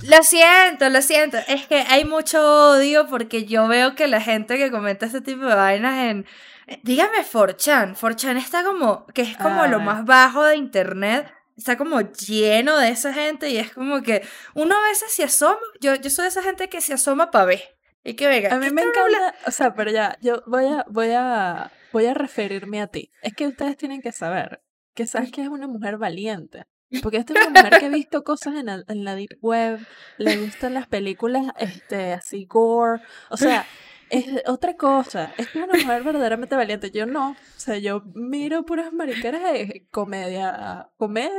[0.09, 1.37] lo siento, lo siento.
[1.47, 5.45] Es que hay mucho odio porque yo veo que la gente que comenta este tipo
[5.45, 6.27] de vainas en.
[6.67, 7.97] eh, Dígame 4chan.
[7.99, 9.07] 4chan está como.
[9.09, 9.85] que es como lo Ay.
[9.85, 11.31] más bajo de internet.
[11.59, 14.23] Está como lleno de esa gente y es como que
[14.55, 15.59] uno a veces se asoma.
[15.83, 17.63] Yo, yo soy de esa gente que se asoma para ver.
[18.03, 18.55] Y que venga.
[18.55, 22.07] a mí ¿qué me encanta, o sea, pero ya, yo voy a, voy a, voy
[22.07, 23.11] a referirme a ti.
[23.23, 24.63] Es que ustedes tienen que saber
[24.95, 26.67] que sabes que es una mujer valiente.
[27.03, 29.79] Porque esta es una mujer que ha visto cosas en la, en la deep web,
[30.19, 33.65] le gustan las películas, este, así gore, o sea,
[34.11, 35.33] es otra cosa.
[35.39, 36.91] Es una mujer verdaderamente valiente.
[36.91, 41.31] Yo no, o sea, yo miro puras mariqueras de comedia, comedia,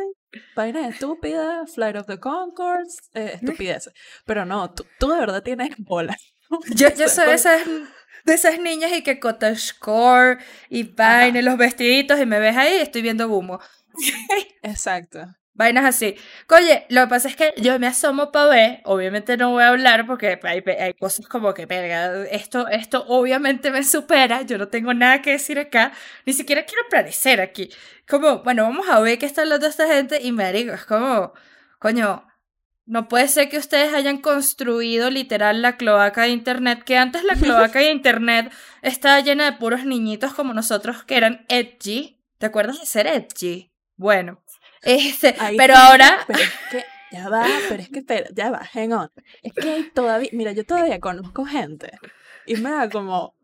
[0.55, 3.93] vainas estúpidas, Flight of the Concords, eh, estupideces.
[4.25, 6.30] Pero no, tú, tú de verdad tienes bolas.
[6.75, 7.61] Yo, yo soy de esas,
[8.25, 12.75] de esas niñas y que cottagecore y vaina, y los vestiditos y me ves ahí
[12.77, 13.59] y estoy viendo humo.
[14.63, 15.19] Exacto.
[15.53, 16.15] Vainas así.
[16.49, 19.67] Oye, lo que pasa es que yo me asomo para ver, obviamente no voy a
[19.67, 24.69] hablar porque hay, hay cosas como que, verga, esto, esto obviamente me supera, yo no
[24.69, 25.91] tengo nada que decir acá,
[26.25, 27.69] ni siquiera quiero aparecer aquí.
[28.07, 31.33] Como, bueno, vamos a ver qué está hablando esta gente y me digo, es como,
[31.79, 32.25] coño,
[32.85, 37.35] no puede ser que ustedes hayan construido literal la cloaca de internet, que antes la
[37.35, 42.19] cloaca de internet estaba llena de puros niñitos como nosotros que eran edgy.
[42.37, 43.71] ¿Te acuerdas de ser edgy?
[43.95, 44.43] Bueno,
[44.81, 48.65] este, Ahí pero ahora, Pero es que, ya va, pero es que, espera, ya va,
[48.73, 49.11] hang on.
[49.43, 51.91] Es que hay todavía, mira, yo todavía conozco gente
[52.47, 53.35] y me da como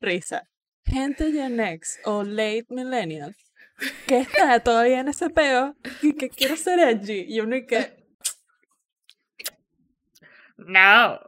[0.00, 0.48] risa.
[0.84, 3.36] Gente Gen X o late millennials
[4.06, 8.01] que está todavía en ese peo y que quiere ser edgy y uno y que,
[10.66, 11.20] no.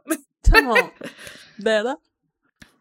[0.51, 0.75] como,
[1.57, 1.97] ¿verdad?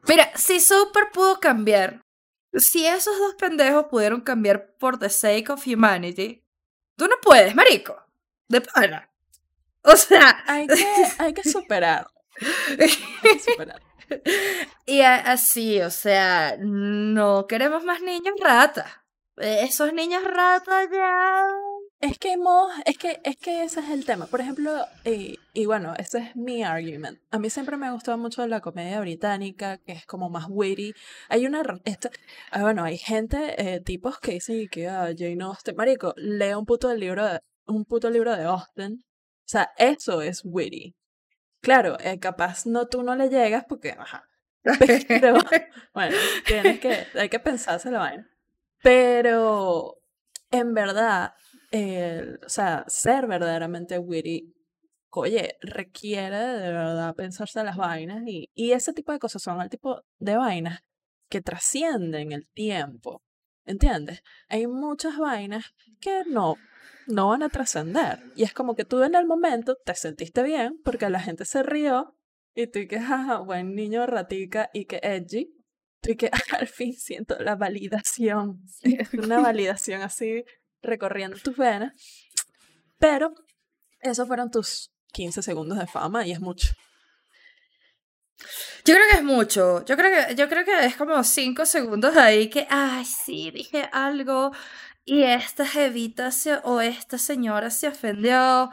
[0.07, 2.05] Mira, si Super pudo cambiar,
[2.53, 6.45] si esos dos pendejos pudieron cambiar por the sake of humanity,
[6.97, 8.01] tú no puedes, marico.
[8.49, 9.11] De pana.
[9.83, 10.87] O sea, Hay que,
[11.19, 12.07] hay que superar.
[12.69, 13.83] Hay que superar.
[14.87, 18.91] y así, o sea, no queremos más niños ratas.
[19.37, 21.49] Esos niños ratas ya.
[22.05, 22.37] Es que
[22.85, 24.27] es que, es que ese es el tema.
[24.27, 24.71] Por ejemplo,
[25.07, 27.19] y, y bueno, ese es mi argument.
[27.31, 30.93] A mí siempre me ha gustado mucho la comedia británica, que es como más witty.
[31.31, 32.11] Hay una, esta,
[32.51, 36.67] ah, bueno, hay gente, eh, tipos que dicen que ah, Jane Austen, marico, lee un
[36.67, 39.03] puto libro de, un puto libro de Austen.
[39.03, 40.95] O sea, eso es witty.
[41.63, 44.29] Claro, eh, capaz no tú no le llegas porque, ajá.
[45.09, 45.39] Pero,
[45.95, 48.29] bueno, tienes que, hay que pensarse la vaina.
[48.83, 49.97] Pero,
[50.51, 51.33] en verdad,
[51.75, 54.55] el, o sea, ser verdaderamente witty,
[55.11, 59.69] oye, requiere de verdad pensarse las vainas y, y ese tipo de cosas son el
[59.69, 60.81] tipo de vainas
[61.29, 63.23] que trascienden el tiempo,
[63.65, 64.23] ¿entiendes?
[64.49, 66.55] Hay muchas vainas que no,
[67.09, 70.81] no van a trascender y es como que tú en el momento te sentiste bien
[70.85, 72.17] porque la gente se rió
[72.55, 75.53] y tú y que, jaja, buen niño ratica y que edgy.
[76.01, 78.63] Tú y que al fin siento la validación.
[78.83, 80.45] Es una validación así
[80.85, 81.93] recorriendo tus venas.
[82.99, 83.35] Pero
[84.01, 86.69] esos fueron tus 15 segundos de fama y es mucho.
[88.85, 89.85] Yo creo que es mucho.
[89.85, 93.89] Yo creo que, yo creo que es como cinco segundos ahí que, ay, sí, dije
[93.93, 94.53] algo.
[95.05, 98.71] Y esta jevita se, o esta señora se ofendió.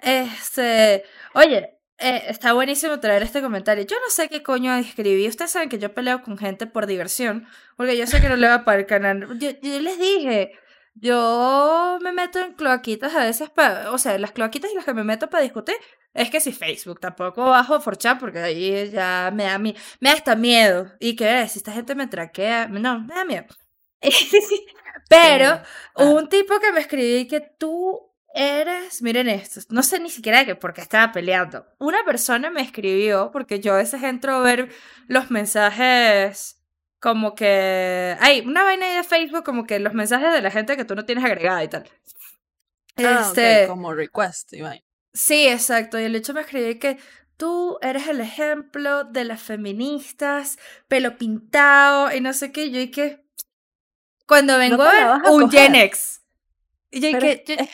[0.00, 3.84] Este, oye, eh, está buenísimo traer este comentario.
[3.84, 5.26] Yo no sé qué coño escribí.
[5.28, 7.46] Ustedes saben que yo peleo con gente por diversión.
[7.76, 9.38] Porque yo sé que no le va para el canal.
[9.38, 10.52] Yo, yo les dije,
[10.94, 13.90] yo me meto en cloaquitas a veces para.
[13.92, 15.74] O sea, las cloaquitas y las que me meto para discutir.
[16.12, 20.10] Es que si Facebook tampoco bajo for chat porque ahí ya me da, mi, me
[20.10, 20.92] da hasta miedo.
[21.00, 21.52] ¿Y qué es?
[21.52, 22.68] Si esta gente me traquea.
[22.68, 23.46] No, me da miedo.
[25.08, 25.60] Pero
[25.96, 26.04] Ah.
[26.04, 28.00] un tipo que me escribí que tú
[28.34, 31.66] eres, miren esto, no sé ni siquiera de qué, porque estaba peleando.
[31.78, 34.70] Una persona me escribió, porque yo a veces entro a ver
[35.06, 36.60] los mensajes
[37.04, 38.16] como que...
[38.18, 40.94] Hay una vaina ahí de Facebook como que los mensajes de la gente que tú
[40.94, 41.86] no tienes agregada y tal.
[42.96, 44.82] Ah, Este, como request, vaina.
[45.12, 46.00] Sí, exacto.
[46.00, 46.96] Y el hecho me escribí que
[47.36, 52.70] tú eres el ejemplo de las feministas, pelo pintado y no sé qué.
[52.70, 53.22] Yo y que
[54.26, 55.60] cuando vengo te a ver un coger.
[55.60, 56.22] Gen X.
[56.90, 57.68] Y yo y que...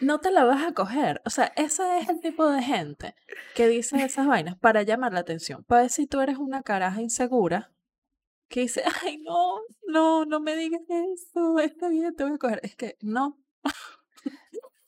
[0.00, 1.20] no te la vas a coger.
[1.26, 3.14] O sea, ese es el tipo de gente
[3.54, 5.64] que dice esas vainas para llamar la atención.
[5.64, 7.74] Para ver si tú eres una caraja insegura
[8.48, 12.60] que dice, ay, no, no, no me digas eso, está bien, te voy a coger.
[12.62, 13.38] Es que no.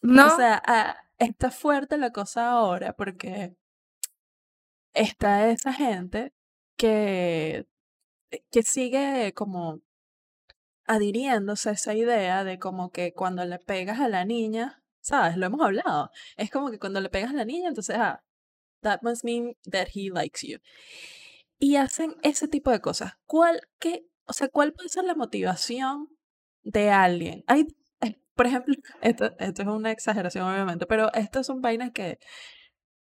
[0.03, 0.29] No.
[0.29, 3.55] O sea, ah, está fuerte la cosa ahora porque
[4.95, 6.33] está esa gente
[6.79, 7.67] que,
[8.51, 9.83] que sigue como
[10.87, 15.37] adhiriéndose a esa idea de como que cuando le pegas a la niña, ¿sabes?
[15.37, 16.11] Lo hemos hablado.
[16.37, 18.25] Es como que cuando le pegas a la niña, entonces, ah,
[18.83, 20.59] that must mean that he likes you.
[21.61, 23.13] Y hacen ese tipo de cosas.
[23.27, 26.09] ¿Cuál, qué, o sea, cuál puede ser la motivación
[26.63, 27.45] de alguien?
[27.47, 27.67] Hay,
[28.01, 32.19] eh, por ejemplo, esto, esto es una exageración obviamente, pero estas son vainas que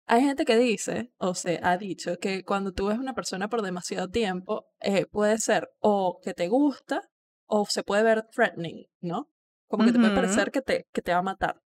[0.07, 3.63] hay gente que dice, o se ha dicho, que cuando tú ves una persona por
[3.63, 7.03] demasiado tiempo, eh, puede ser o que te gusta
[7.47, 9.31] o se puede ver threatening, ¿no?
[9.69, 11.61] Como que te puede parecer que te, que te va a matar.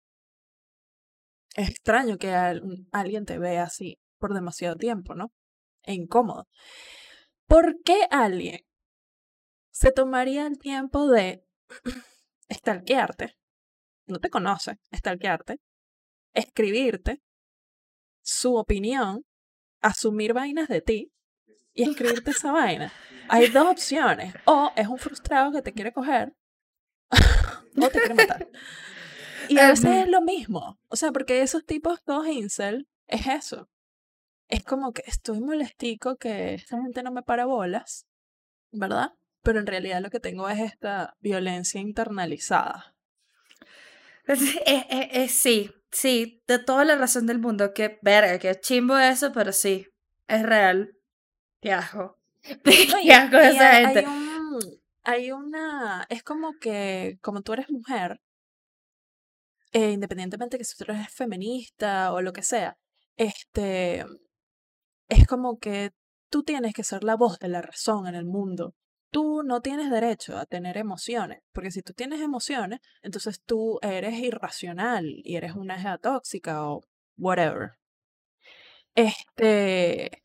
[1.54, 5.30] Es extraño que al- alguien te vea así por demasiado tiempo, ¿no?
[5.82, 6.46] E incómodo.
[7.46, 8.60] ¿Por qué alguien
[9.70, 11.44] se tomaría el tiempo de
[12.52, 13.36] stalkearte?
[14.06, 15.58] No te conoce, stalkearte,
[16.34, 17.22] escribirte
[18.22, 19.24] su opinión,
[19.80, 21.12] asumir vainas de ti
[21.72, 22.92] y escribirte esa vaina.
[23.28, 24.34] Hay dos opciones.
[24.44, 26.34] O es un frustrado que te quiere coger
[27.80, 28.48] o te quiere matar.
[29.48, 30.02] Y a veces Em.
[30.02, 30.78] es lo mismo.
[30.88, 33.68] O sea, porque esos tipos todos incel es eso.
[34.50, 38.06] Es como que estoy molestico que esta gente no me para bolas,
[38.72, 39.12] ¿verdad?
[39.42, 42.94] Pero en realidad lo que tengo es esta violencia internalizada.
[44.26, 47.72] Es, es- es- es- sí, sí, de toda la razón del mundo.
[47.72, 49.86] Qué verga, qué chimbo eso, pero sí,
[50.28, 50.96] es real.
[51.60, 52.18] Qué asco.
[52.64, 54.04] Qué y esa hay, gente.
[54.06, 58.20] hay un, hay una, es como que, como tú eres mujer,
[59.72, 62.76] eh, independientemente que si tú eres feminista o lo que sea,
[63.16, 64.04] este,
[65.10, 65.92] es como que
[66.30, 68.74] tú tienes que ser la voz de la razón en el mundo.
[69.10, 74.14] Tú no tienes derecho a tener emociones, porque si tú tienes emociones, entonces tú eres
[74.14, 76.82] irracional y eres una hija tóxica o
[77.18, 77.72] whatever.
[78.94, 80.22] Este,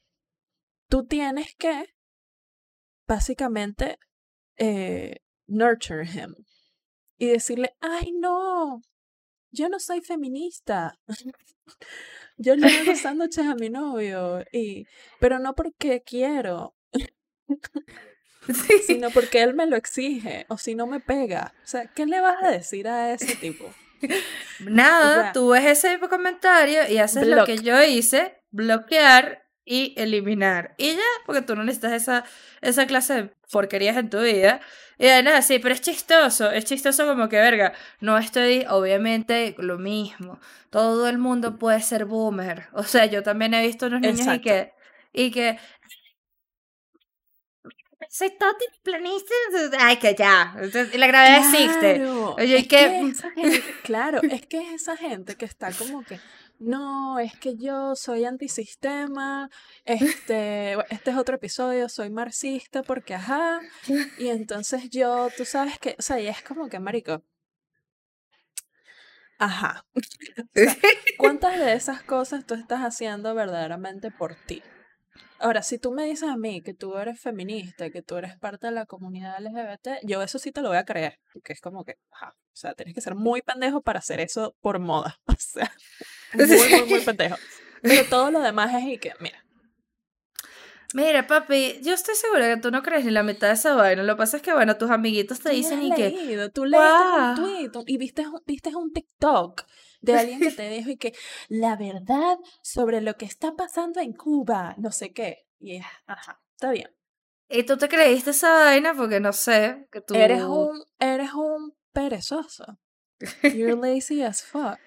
[0.88, 1.96] tú tienes que
[3.08, 3.98] básicamente
[4.58, 5.18] eh,
[5.48, 6.36] nurture him
[7.18, 8.82] y decirle, ay no,
[9.50, 11.00] yo no soy feminista.
[12.38, 14.86] Yo le hago sándwiches a mi novio, y,
[15.20, 16.76] pero no porque quiero,
[18.48, 18.78] Sí.
[18.86, 21.54] sino porque él me lo exige, o si no me pega.
[21.64, 23.66] O sea, ¿qué le vas a decir a ese tipo?
[24.60, 28.38] Nada, O sea, tú ves ese tipo de comentario y haces lo que yo hice,
[28.52, 30.76] bloquear y eliminar.
[30.78, 32.24] Y ya, porque tú no necesitas esa,
[32.62, 34.62] esa clase de porquerías en tu vida.
[34.98, 39.56] Y de nada, sí, pero es chistoso, es chistoso como que, verga, no estoy, obviamente,
[39.58, 40.40] lo mismo.
[40.70, 42.68] Todo el mundo puede ser boomer.
[42.74, 44.44] O sea, yo también he visto unos niños y Exacto.
[44.44, 44.74] que,
[45.12, 45.58] y que,
[48.10, 49.34] soy todo planista.
[49.80, 51.96] Ay, que ya, entonces, la gravedad existe.
[51.96, 55.72] Claro, Oye, ¿y es que esa gente, claro, es que es esa gente que está
[55.74, 56.20] como que,
[56.60, 59.50] no, es que yo soy antisistema,
[59.84, 63.62] este, este es otro episodio, soy marxista porque ajá,
[64.18, 67.24] y entonces yo, tú sabes que, o sea, y es como que, marico,
[69.38, 70.76] ajá, o sea,
[71.18, 74.64] ¿cuántas de esas cosas tú estás haciendo verdaderamente por ti?
[75.46, 78.66] Ahora, si tú me dices a mí que tú eres feminista, que tú eres parte
[78.66, 81.86] de la comunidad LGBT, yo eso sí te lo voy a creer, porque es como
[81.86, 85.36] que, ajá, o sea, tienes que ser muy pendejo para hacer eso por moda, o
[85.38, 85.72] sea,
[86.34, 87.36] muy, muy, muy pendejo.
[87.84, 89.38] Pero todo lo demás es y que, mira,
[90.96, 94.02] Mira, papi, yo estoy segura que tú no crees ni la mitad de esa vaina.
[94.02, 96.88] Lo que pasa es que, bueno, tus amiguitos te dicen y que, leído, tú leíste
[96.88, 97.30] "Guau".
[97.30, 99.62] un tweet y viste, viste un TikTok
[100.06, 101.14] de alguien que te dijo y que
[101.50, 106.42] la verdad sobre lo que está pasando en Cuba, no sé qué, y es, ajá,
[106.52, 106.90] está bien.
[107.48, 110.16] Y tú te creíste esa vaina porque no sé, que tú...
[110.16, 112.80] Eres un, eres un perezoso.
[113.44, 114.80] You're lazy as fuck.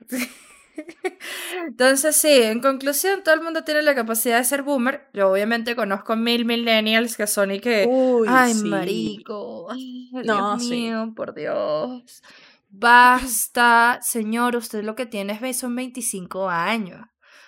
[1.66, 5.08] Entonces, sí, en conclusión, todo el mundo tiene la capacidad de ser boomer.
[5.12, 7.86] Yo obviamente conozco mil millennials que son y que...
[7.88, 8.64] Uy, Ay, sí.
[8.64, 9.70] marico.
[9.70, 10.70] Ay, No, Dios sí.
[10.70, 12.22] mío, por Dios.
[12.68, 17.00] Basta, señor, usted lo que tiene es son 25 años.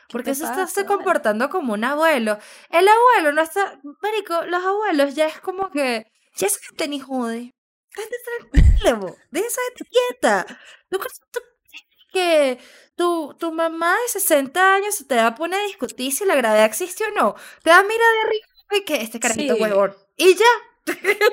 [0.09, 0.87] ¿Qué Porque se está se pasa?
[0.87, 2.39] comportando como un abuelo.
[2.71, 3.79] El abuelo no está.
[4.03, 6.05] Marico, los abuelos ya es como que.
[6.37, 7.53] Ya esa gente ni jode.
[7.95, 8.17] Quédate
[8.51, 9.13] tranquila, vos.
[9.31, 10.47] Deja esa gente quieta.
[10.91, 12.65] ¿Tú crees tú crees que
[12.97, 16.35] tu, tu mamá de 60 años se te va a poner a discutir si la
[16.35, 17.35] gravedad existe o no?
[17.63, 19.63] Te va a mirar de arriba y que este carajito Sí.
[19.63, 19.95] huevón.
[20.17, 20.45] Y ya.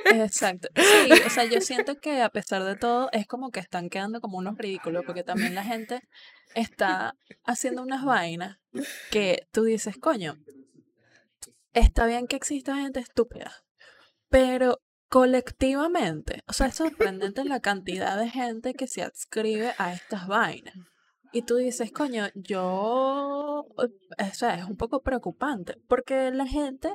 [0.05, 0.69] Exacto.
[0.75, 4.21] Sí, o sea, yo siento que a pesar de todo es como que están quedando
[4.21, 6.01] como unos ridículos porque también la gente
[6.55, 8.57] está haciendo unas vainas
[9.11, 10.37] que tú dices, coño,
[11.73, 13.51] está bien que exista gente estúpida,
[14.29, 20.27] pero colectivamente, o sea, es sorprendente la cantidad de gente que se adscribe a estas
[20.27, 20.75] vainas.
[21.31, 23.89] Y tú dices, coño, yo, o
[24.33, 26.89] sea, es un poco preocupante, porque la gente,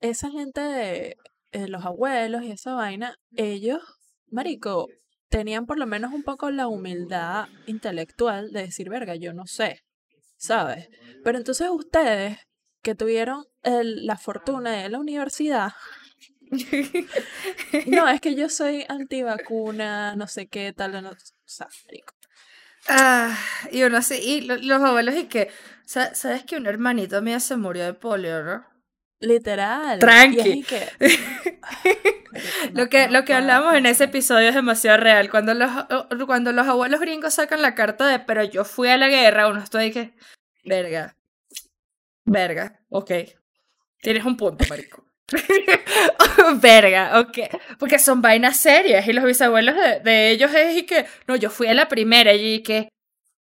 [0.00, 1.16] esa gente,
[1.54, 3.80] eh, los abuelos y esa vaina, ellos,
[4.30, 4.88] marico,
[5.30, 9.80] tenían por lo menos un poco la humildad intelectual de decir, verga, yo no sé,
[10.36, 10.88] ¿sabes?
[11.24, 12.38] Pero entonces ustedes
[12.82, 15.72] que tuvieron el, la fortuna de la universidad,
[17.86, 22.14] no, es que yo soy antivacuna, no sé qué tal, no, o sea, marico.
[22.88, 23.36] Ah,
[23.72, 25.50] y uno así, y lo- los abuelos y que,
[25.86, 28.66] sa- ¿sabes que un hermanito mío se murió de polio, no?
[29.20, 29.98] Literal.
[29.98, 30.62] Tranqui.
[30.68, 30.88] que,
[32.72, 35.30] Lo que, lo que hablamos en ese episodio es demasiado real.
[35.30, 35.70] Cuando los,
[36.26, 39.62] cuando los abuelos gringos sacan la carta de, pero yo fui a la guerra, uno
[39.62, 40.14] está ahí que,
[40.64, 41.16] verga,
[42.24, 43.12] verga, ok.
[44.00, 45.04] Tienes un punto, marico.
[46.60, 47.38] verga, ok.
[47.78, 51.50] Porque son vainas serias y los bisabuelos de, de ellos es y que, no, yo
[51.50, 52.88] fui a la primera y que,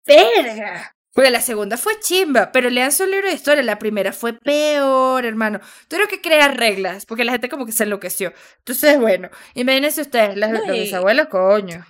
[0.06, 0.96] verga.
[1.14, 5.26] Porque la segunda fue chimba, pero lean su libro de historia, la primera fue peor,
[5.26, 5.60] hermano.
[5.90, 8.32] Tuvieron que crear reglas, porque la gente como que se enloqueció.
[8.60, 11.86] Entonces, bueno, imagínense ustedes, las, No, los y- bisabuelos, coño.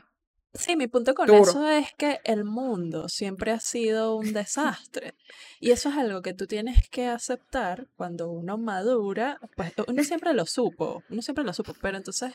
[0.53, 1.43] Sí, mi punto con Duro.
[1.43, 5.13] eso es que el mundo siempre ha sido un desastre.
[5.61, 9.39] Y eso es algo que tú tienes que aceptar cuando uno madura.
[9.55, 12.33] Pues uno siempre lo supo, uno siempre lo supo, pero entonces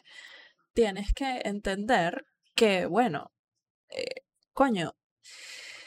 [0.72, 2.24] tienes que entender
[2.54, 3.32] que, bueno,
[3.90, 4.22] eh,
[4.54, 4.94] coño,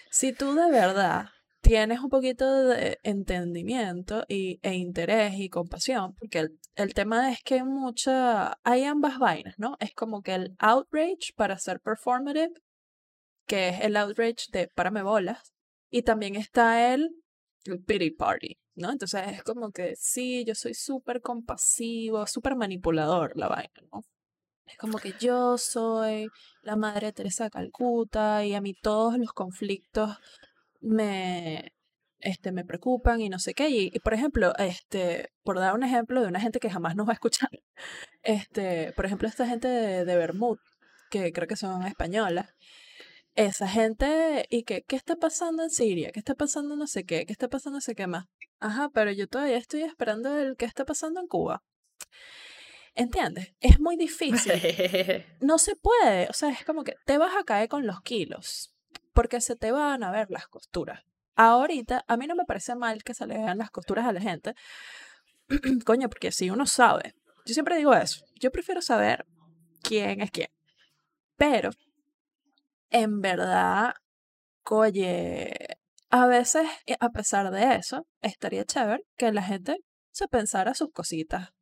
[0.10, 1.30] si tú de verdad
[1.62, 7.44] tienes un poquito de entendimiento y, e interés y compasión, porque el, el tema es
[7.44, 9.76] que mucha, hay ambas vainas, ¿no?
[9.80, 12.54] Es como que el outrage para ser performative,
[13.46, 15.54] que es el outrage de párame bolas,
[15.90, 17.10] y también está el,
[17.66, 18.92] el pity party, ¿no?
[18.92, 24.02] Entonces es como que sí, yo soy súper compasivo, súper manipulador la vaina, ¿no?
[24.70, 26.30] Es como que yo soy
[26.62, 30.18] la madre Teresa de Calcuta y a mí todos los conflictos
[30.80, 31.74] me,
[32.20, 33.70] este, me preocupan y no sé qué.
[33.70, 37.12] Y, por ejemplo, este, por dar un ejemplo de una gente que jamás nos va
[37.12, 37.50] a escuchar,
[38.24, 40.60] este, por ejemplo, esta gente de, de Bermud,
[41.10, 42.54] que creo que son españolas,
[43.36, 46.12] esa gente, y que, ¿qué está pasando en Siria?
[46.12, 47.26] ¿Qué está pasando no sé qué?
[47.26, 48.26] ¿Qué está pasando no sé qué más?
[48.60, 51.64] Ajá, pero yo todavía estoy esperando el qué está pasando en Cuba.
[53.00, 53.54] ¿Entiendes?
[53.62, 54.52] Es muy difícil.
[55.40, 56.28] No se puede.
[56.30, 58.76] O sea, es como que te vas a caer con los kilos.
[59.14, 61.06] Porque se te van a ver las costuras.
[61.36, 64.20] Ahorita, a mí no me parece mal que se le vean las costuras a la
[64.20, 64.54] gente.
[65.86, 67.14] Coño, porque si uno sabe.
[67.46, 68.26] Yo siempre digo eso.
[68.36, 69.26] Yo prefiero saber
[69.82, 70.50] quién es quién.
[71.38, 71.70] Pero,
[72.90, 73.94] en verdad,
[74.66, 75.56] oye,
[76.10, 79.78] a veces, eh, a pesar de eso, estaría chévere que la gente
[80.12, 81.54] se pensara sus cositas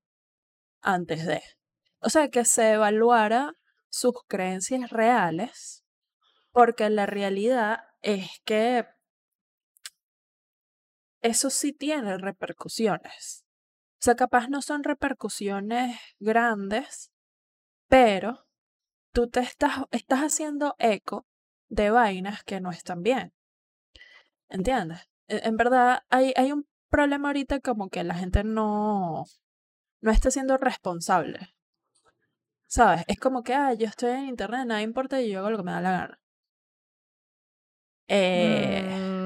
[0.82, 1.42] antes de.
[2.00, 3.54] O sea, que se evaluara
[3.90, 5.84] sus creencias reales,
[6.52, 8.86] porque la realidad es que
[11.22, 13.46] eso sí tiene repercusiones.
[13.94, 17.12] O sea, capaz no son repercusiones grandes,
[17.88, 18.46] pero
[19.12, 21.26] tú te estás, estás haciendo eco
[21.70, 23.34] de vainas que no están bien.
[24.50, 25.10] ¿Entiendes?
[25.28, 29.26] En, en verdad, hay, hay un problema ahorita como que la gente no,
[30.02, 31.54] no está siendo responsable.
[32.68, 33.04] ¿Sabes?
[33.08, 35.64] Es como que, ah, yo estoy en internet, nada importa y yo hago lo que
[35.64, 36.20] me da la gana.
[38.10, 39.18] Eh,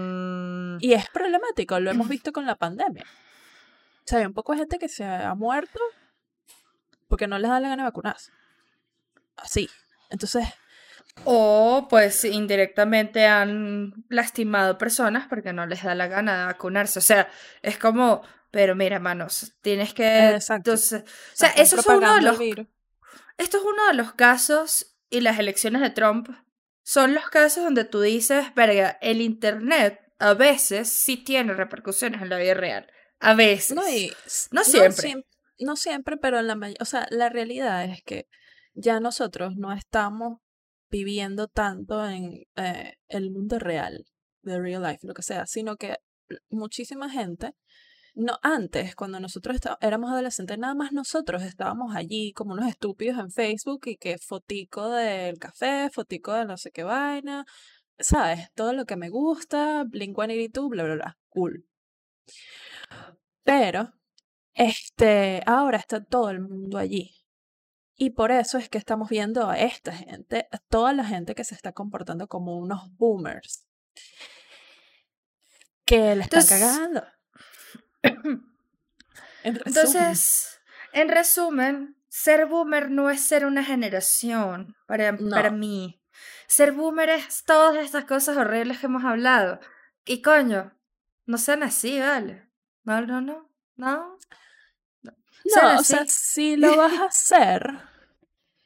[0.71, 3.05] Mm, y es problemático, lo hemos visto con la pandemia.
[3.05, 5.79] O sea, hay un poco de gente que se ha muerto
[7.07, 8.31] porque no les da la gana de vacunarse.
[9.37, 9.69] Así.
[10.09, 10.47] Entonces,
[11.23, 16.99] O pues indirectamente han lastimado personas porque no les da la gana de vacunarse.
[16.99, 17.29] O sea,
[17.61, 20.29] es como, pero mira, hermanos, tienes que...
[20.31, 20.71] Exacto.
[20.71, 22.39] Entonces, o sea, eso es uno de los...
[23.37, 26.29] Esto es uno de los casos y las elecciones de Trump
[26.83, 32.29] son los casos donde tú dices, verga, el Internet a veces sí tiene repercusiones en
[32.29, 32.91] la vida real.
[33.19, 33.75] A veces.
[33.75, 34.11] No, y,
[34.51, 35.09] No siempre.
[35.09, 35.25] siem-
[35.59, 38.27] no siempre, pero en la O sea, la realidad es que
[38.73, 40.39] ya nosotros no estamos
[40.89, 44.05] viviendo tanto en eh, el mundo real,
[44.41, 45.97] de real life, lo que sea, sino que
[46.49, 47.53] muchísima gente,
[48.13, 53.17] no antes, cuando nosotros está- éramos adolescentes, nada más nosotros estábamos allí como unos estúpidos
[53.19, 57.45] en Facebook y que fotico del café, fotico de no sé qué vaina,
[57.99, 58.49] ¿sabes?
[58.53, 61.65] Todo lo que me gusta, Blink-182, bla, bla, bla, cool.
[63.43, 63.93] Pero,
[64.53, 67.11] este, ahora está todo el mundo allí.
[67.95, 71.43] Y por eso es que estamos viendo a esta gente, a toda la gente que
[71.43, 73.65] se está comportando como unos boomers.
[75.85, 77.03] Que le están Entonces- cagando.
[79.43, 80.59] En Entonces,
[80.93, 85.57] en resumen, ser boomer no es ser una generación para, para No.
[85.57, 86.01] mí.
[86.47, 89.59] Ser boomer es todas estas cosas horribles que hemos hablado.
[90.05, 90.77] Y coño,
[91.25, 92.49] no sean así, ¿vale?
[92.83, 94.17] No, no, no, no.
[95.45, 97.79] sean No, o sea, si lo vas a hacer,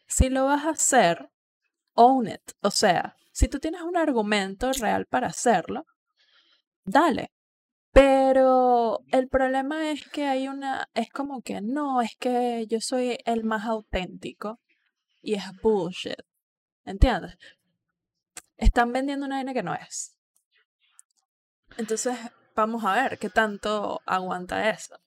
[0.08, 1.30] si lo vas a hacer,
[1.96, 2.42] own it.
[2.62, 5.86] O sea, si tú tienes un argumento real para hacerlo,
[6.86, 7.32] dale.
[7.96, 13.20] Pero el problema es que hay una, es como que no, es que yo soy
[13.24, 14.60] el más auténtico
[15.22, 16.20] y es bullshit.
[16.84, 17.38] ¿Entiendes?
[18.58, 20.14] Están vendiendo una vaina que no es.
[21.78, 22.18] Entonces,
[22.54, 25.00] vamos a ver qué tanto aguanta eso.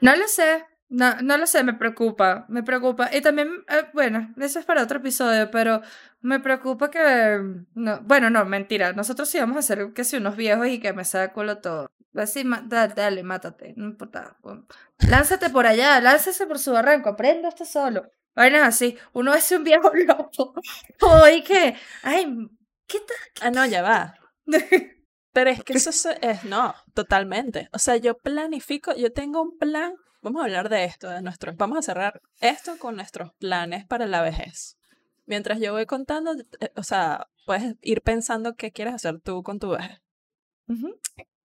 [0.00, 3.08] No lo sé, no, no lo sé, me preocupa, me preocupa.
[3.14, 5.80] Y también, eh, bueno, eso es para otro episodio, pero
[6.20, 7.40] me preocupa que,
[7.74, 10.92] no, bueno, no, mentira, nosotros sí vamos a ser que si unos viejos y que
[10.92, 11.90] me saca culo todo.
[12.14, 14.36] Así, ma- da- dale, mátate, no importa.
[14.42, 14.66] bueno,
[15.08, 18.10] Lánzate por allá, lánzase por su barranco, aprenda esto solo.
[18.34, 20.54] Vainas así, uno es un viejo loco.
[21.00, 22.48] Oye, que, ay,
[22.86, 22.98] ¿qué
[23.40, 24.14] Ah, no, ya va.
[24.50, 24.60] tal?
[25.32, 27.68] Pero es que eso es, es- no, totalmente.
[27.72, 29.94] O sea, yo planifico, yo tengo un plan.
[30.22, 31.56] Vamos a hablar de esto, de nuestros.
[31.56, 34.78] Vamos a cerrar esto con nuestros planes para la vejez.
[35.26, 39.58] Mientras yo voy contando, eh, o sea, puedes ir pensando qué quieres hacer tú con
[39.58, 40.00] tu vejez.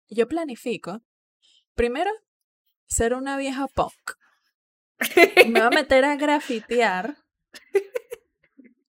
[0.08, 1.02] Yo planifico,
[1.74, 2.12] primero,
[2.86, 3.92] ser una vieja punk.
[5.48, 7.18] Me voy a meter a grafitear.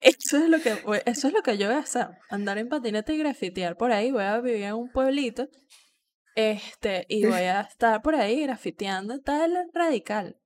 [0.01, 0.71] Eso es lo que
[1.05, 2.09] eso es lo que yo voy a hacer.
[2.31, 4.11] Andar en patineta y grafitear por ahí.
[4.11, 5.49] Voy a vivir en un pueblito.
[6.37, 10.39] Este, y voy a estar por ahí grafiteando tal radical.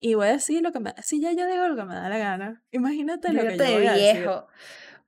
[0.00, 2.08] Y voy a decir lo que me si ya yo digo lo que me da
[2.08, 2.64] la gana.
[2.72, 4.16] Imagínate lo que yo voy a decir.
[4.16, 4.48] viejo.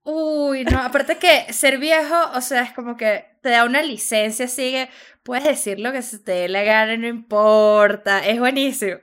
[0.04, 4.44] Uy, no, aparte que ser viejo, o sea, es como que te da una licencia,
[4.44, 4.90] así que
[5.22, 8.98] puedes decir lo que se te dé la gana, no importa, es buenísimo.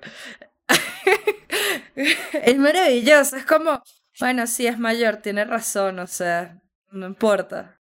[1.95, 3.83] Es maravilloso, es como,
[4.19, 7.80] bueno, sí, es mayor, tiene razón, o sea, no importa.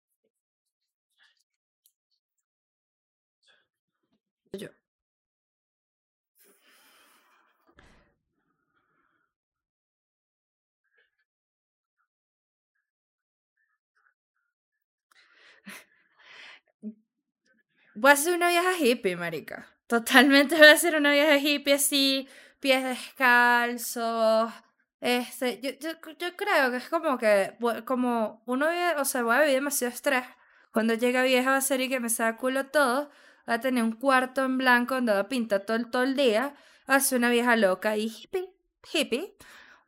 [18.01, 19.67] Voy a ser una vieja hippie, marica.
[19.87, 22.27] Totalmente voy a ser una vieja hippie así,
[22.61, 24.53] pies descalzos.
[25.01, 29.39] Este, yo, yo, yo creo que es como que, como uno o sea, voy a
[29.41, 30.23] vivir demasiado estrés.
[30.71, 33.09] Cuando llega vieja va a ser y que me saca culo todo.
[33.49, 36.15] Va a tener un cuarto en blanco donde va a pintar todo, el- todo el
[36.15, 36.55] día.
[37.01, 38.49] Ser una vieja loca y hippie,
[38.93, 39.35] hippie.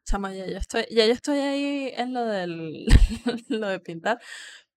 [0.03, 2.86] Chama, ya yo estoy, ya yo estoy ahí en lo del
[3.49, 4.20] lo de pintar.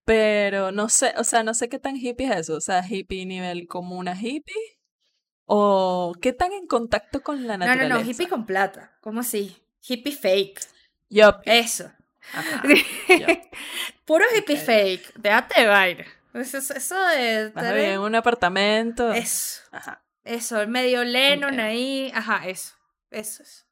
[0.05, 2.57] Pero no sé, o sea, no sé qué tan hippie es eso.
[2.57, 4.55] O sea, hippie nivel como una hippie.
[5.47, 8.05] O qué tan en contacto con la No, no, naturaleza.
[8.05, 8.97] no, hippie con plata.
[9.01, 9.57] ¿Cómo así?
[9.87, 10.61] Hippie fake.
[11.11, 11.37] Yup.
[11.45, 11.91] Eso.
[12.33, 12.63] Ajá.
[14.05, 15.15] Puro hippie fake.
[15.17, 16.05] Déjate de vaina.
[16.35, 19.13] Eso, eso- de estar en un apartamento.
[19.13, 19.61] Eso.
[19.71, 20.03] Ajá.
[20.25, 22.11] Eso, el medio Lennon ahí.
[22.15, 22.75] Ajá, eso.
[23.11, 23.67] Eso es.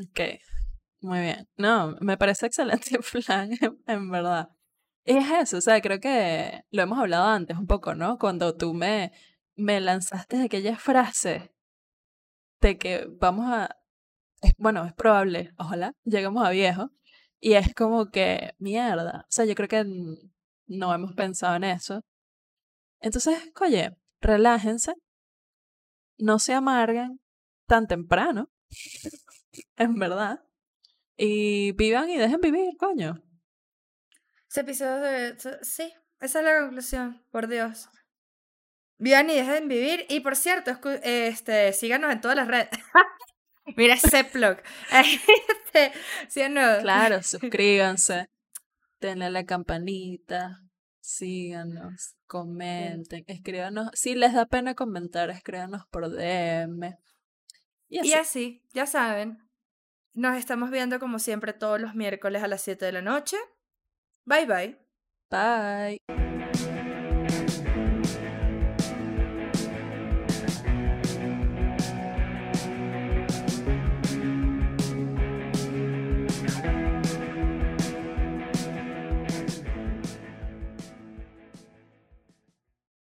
[0.00, 0.20] Ok.
[1.00, 1.46] Muy bien.
[1.58, 4.48] No, me parece excelente plan, en, en verdad.
[5.04, 8.18] Es eso, o sea, creo que lo hemos hablado antes un poco, ¿no?
[8.18, 9.12] Cuando tú me,
[9.56, 11.52] me lanzaste aquella frase
[12.60, 13.76] de que vamos a,
[14.42, 16.90] es- bueno, es probable, ojalá, lleguemos a viejo.
[17.40, 19.20] Y es como que, mierda.
[19.24, 19.84] O sea, yo creo que
[20.66, 22.00] no hemos pensado en eso.
[23.00, 23.90] Entonces, oye,
[24.22, 24.94] relájense,
[26.18, 27.20] no se amarguen
[27.66, 28.50] tan temprano,
[29.76, 30.40] en verdad.
[31.16, 33.22] Y vivan y dejen vivir, coño.
[34.54, 35.36] Ese episodio de...
[35.62, 37.88] Sí, esa es la conclusión, por Dios.
[38.98, 40.06] Vivan y dejen vivir.
[40.08, 42.68] Y por cierto, este, síganos en todas las redes.
[43.76, 44.58] Mira ese plug.
[44.92, 45.92] Este,
[46.28, 46.82] síganos.
[46.82, 48.30] Claro, suscríbanse,
[49.00, 50.60] denle a la campanita,
[51.00, 53.90] síganos, comenten, escríbanos.
[53.94, 56.96] Si les da pena comentar, escríbanos por DM.
[57.88, 58.08] Y así.
[58.08, 59.36] Y así, ya saben,
[60.12, 63.36] nos estamos viendo como siempre todos los miércoles a las 7 de la noche.
[64.26, 64.74] Bye bye.
[65.30, 66.14] Bye.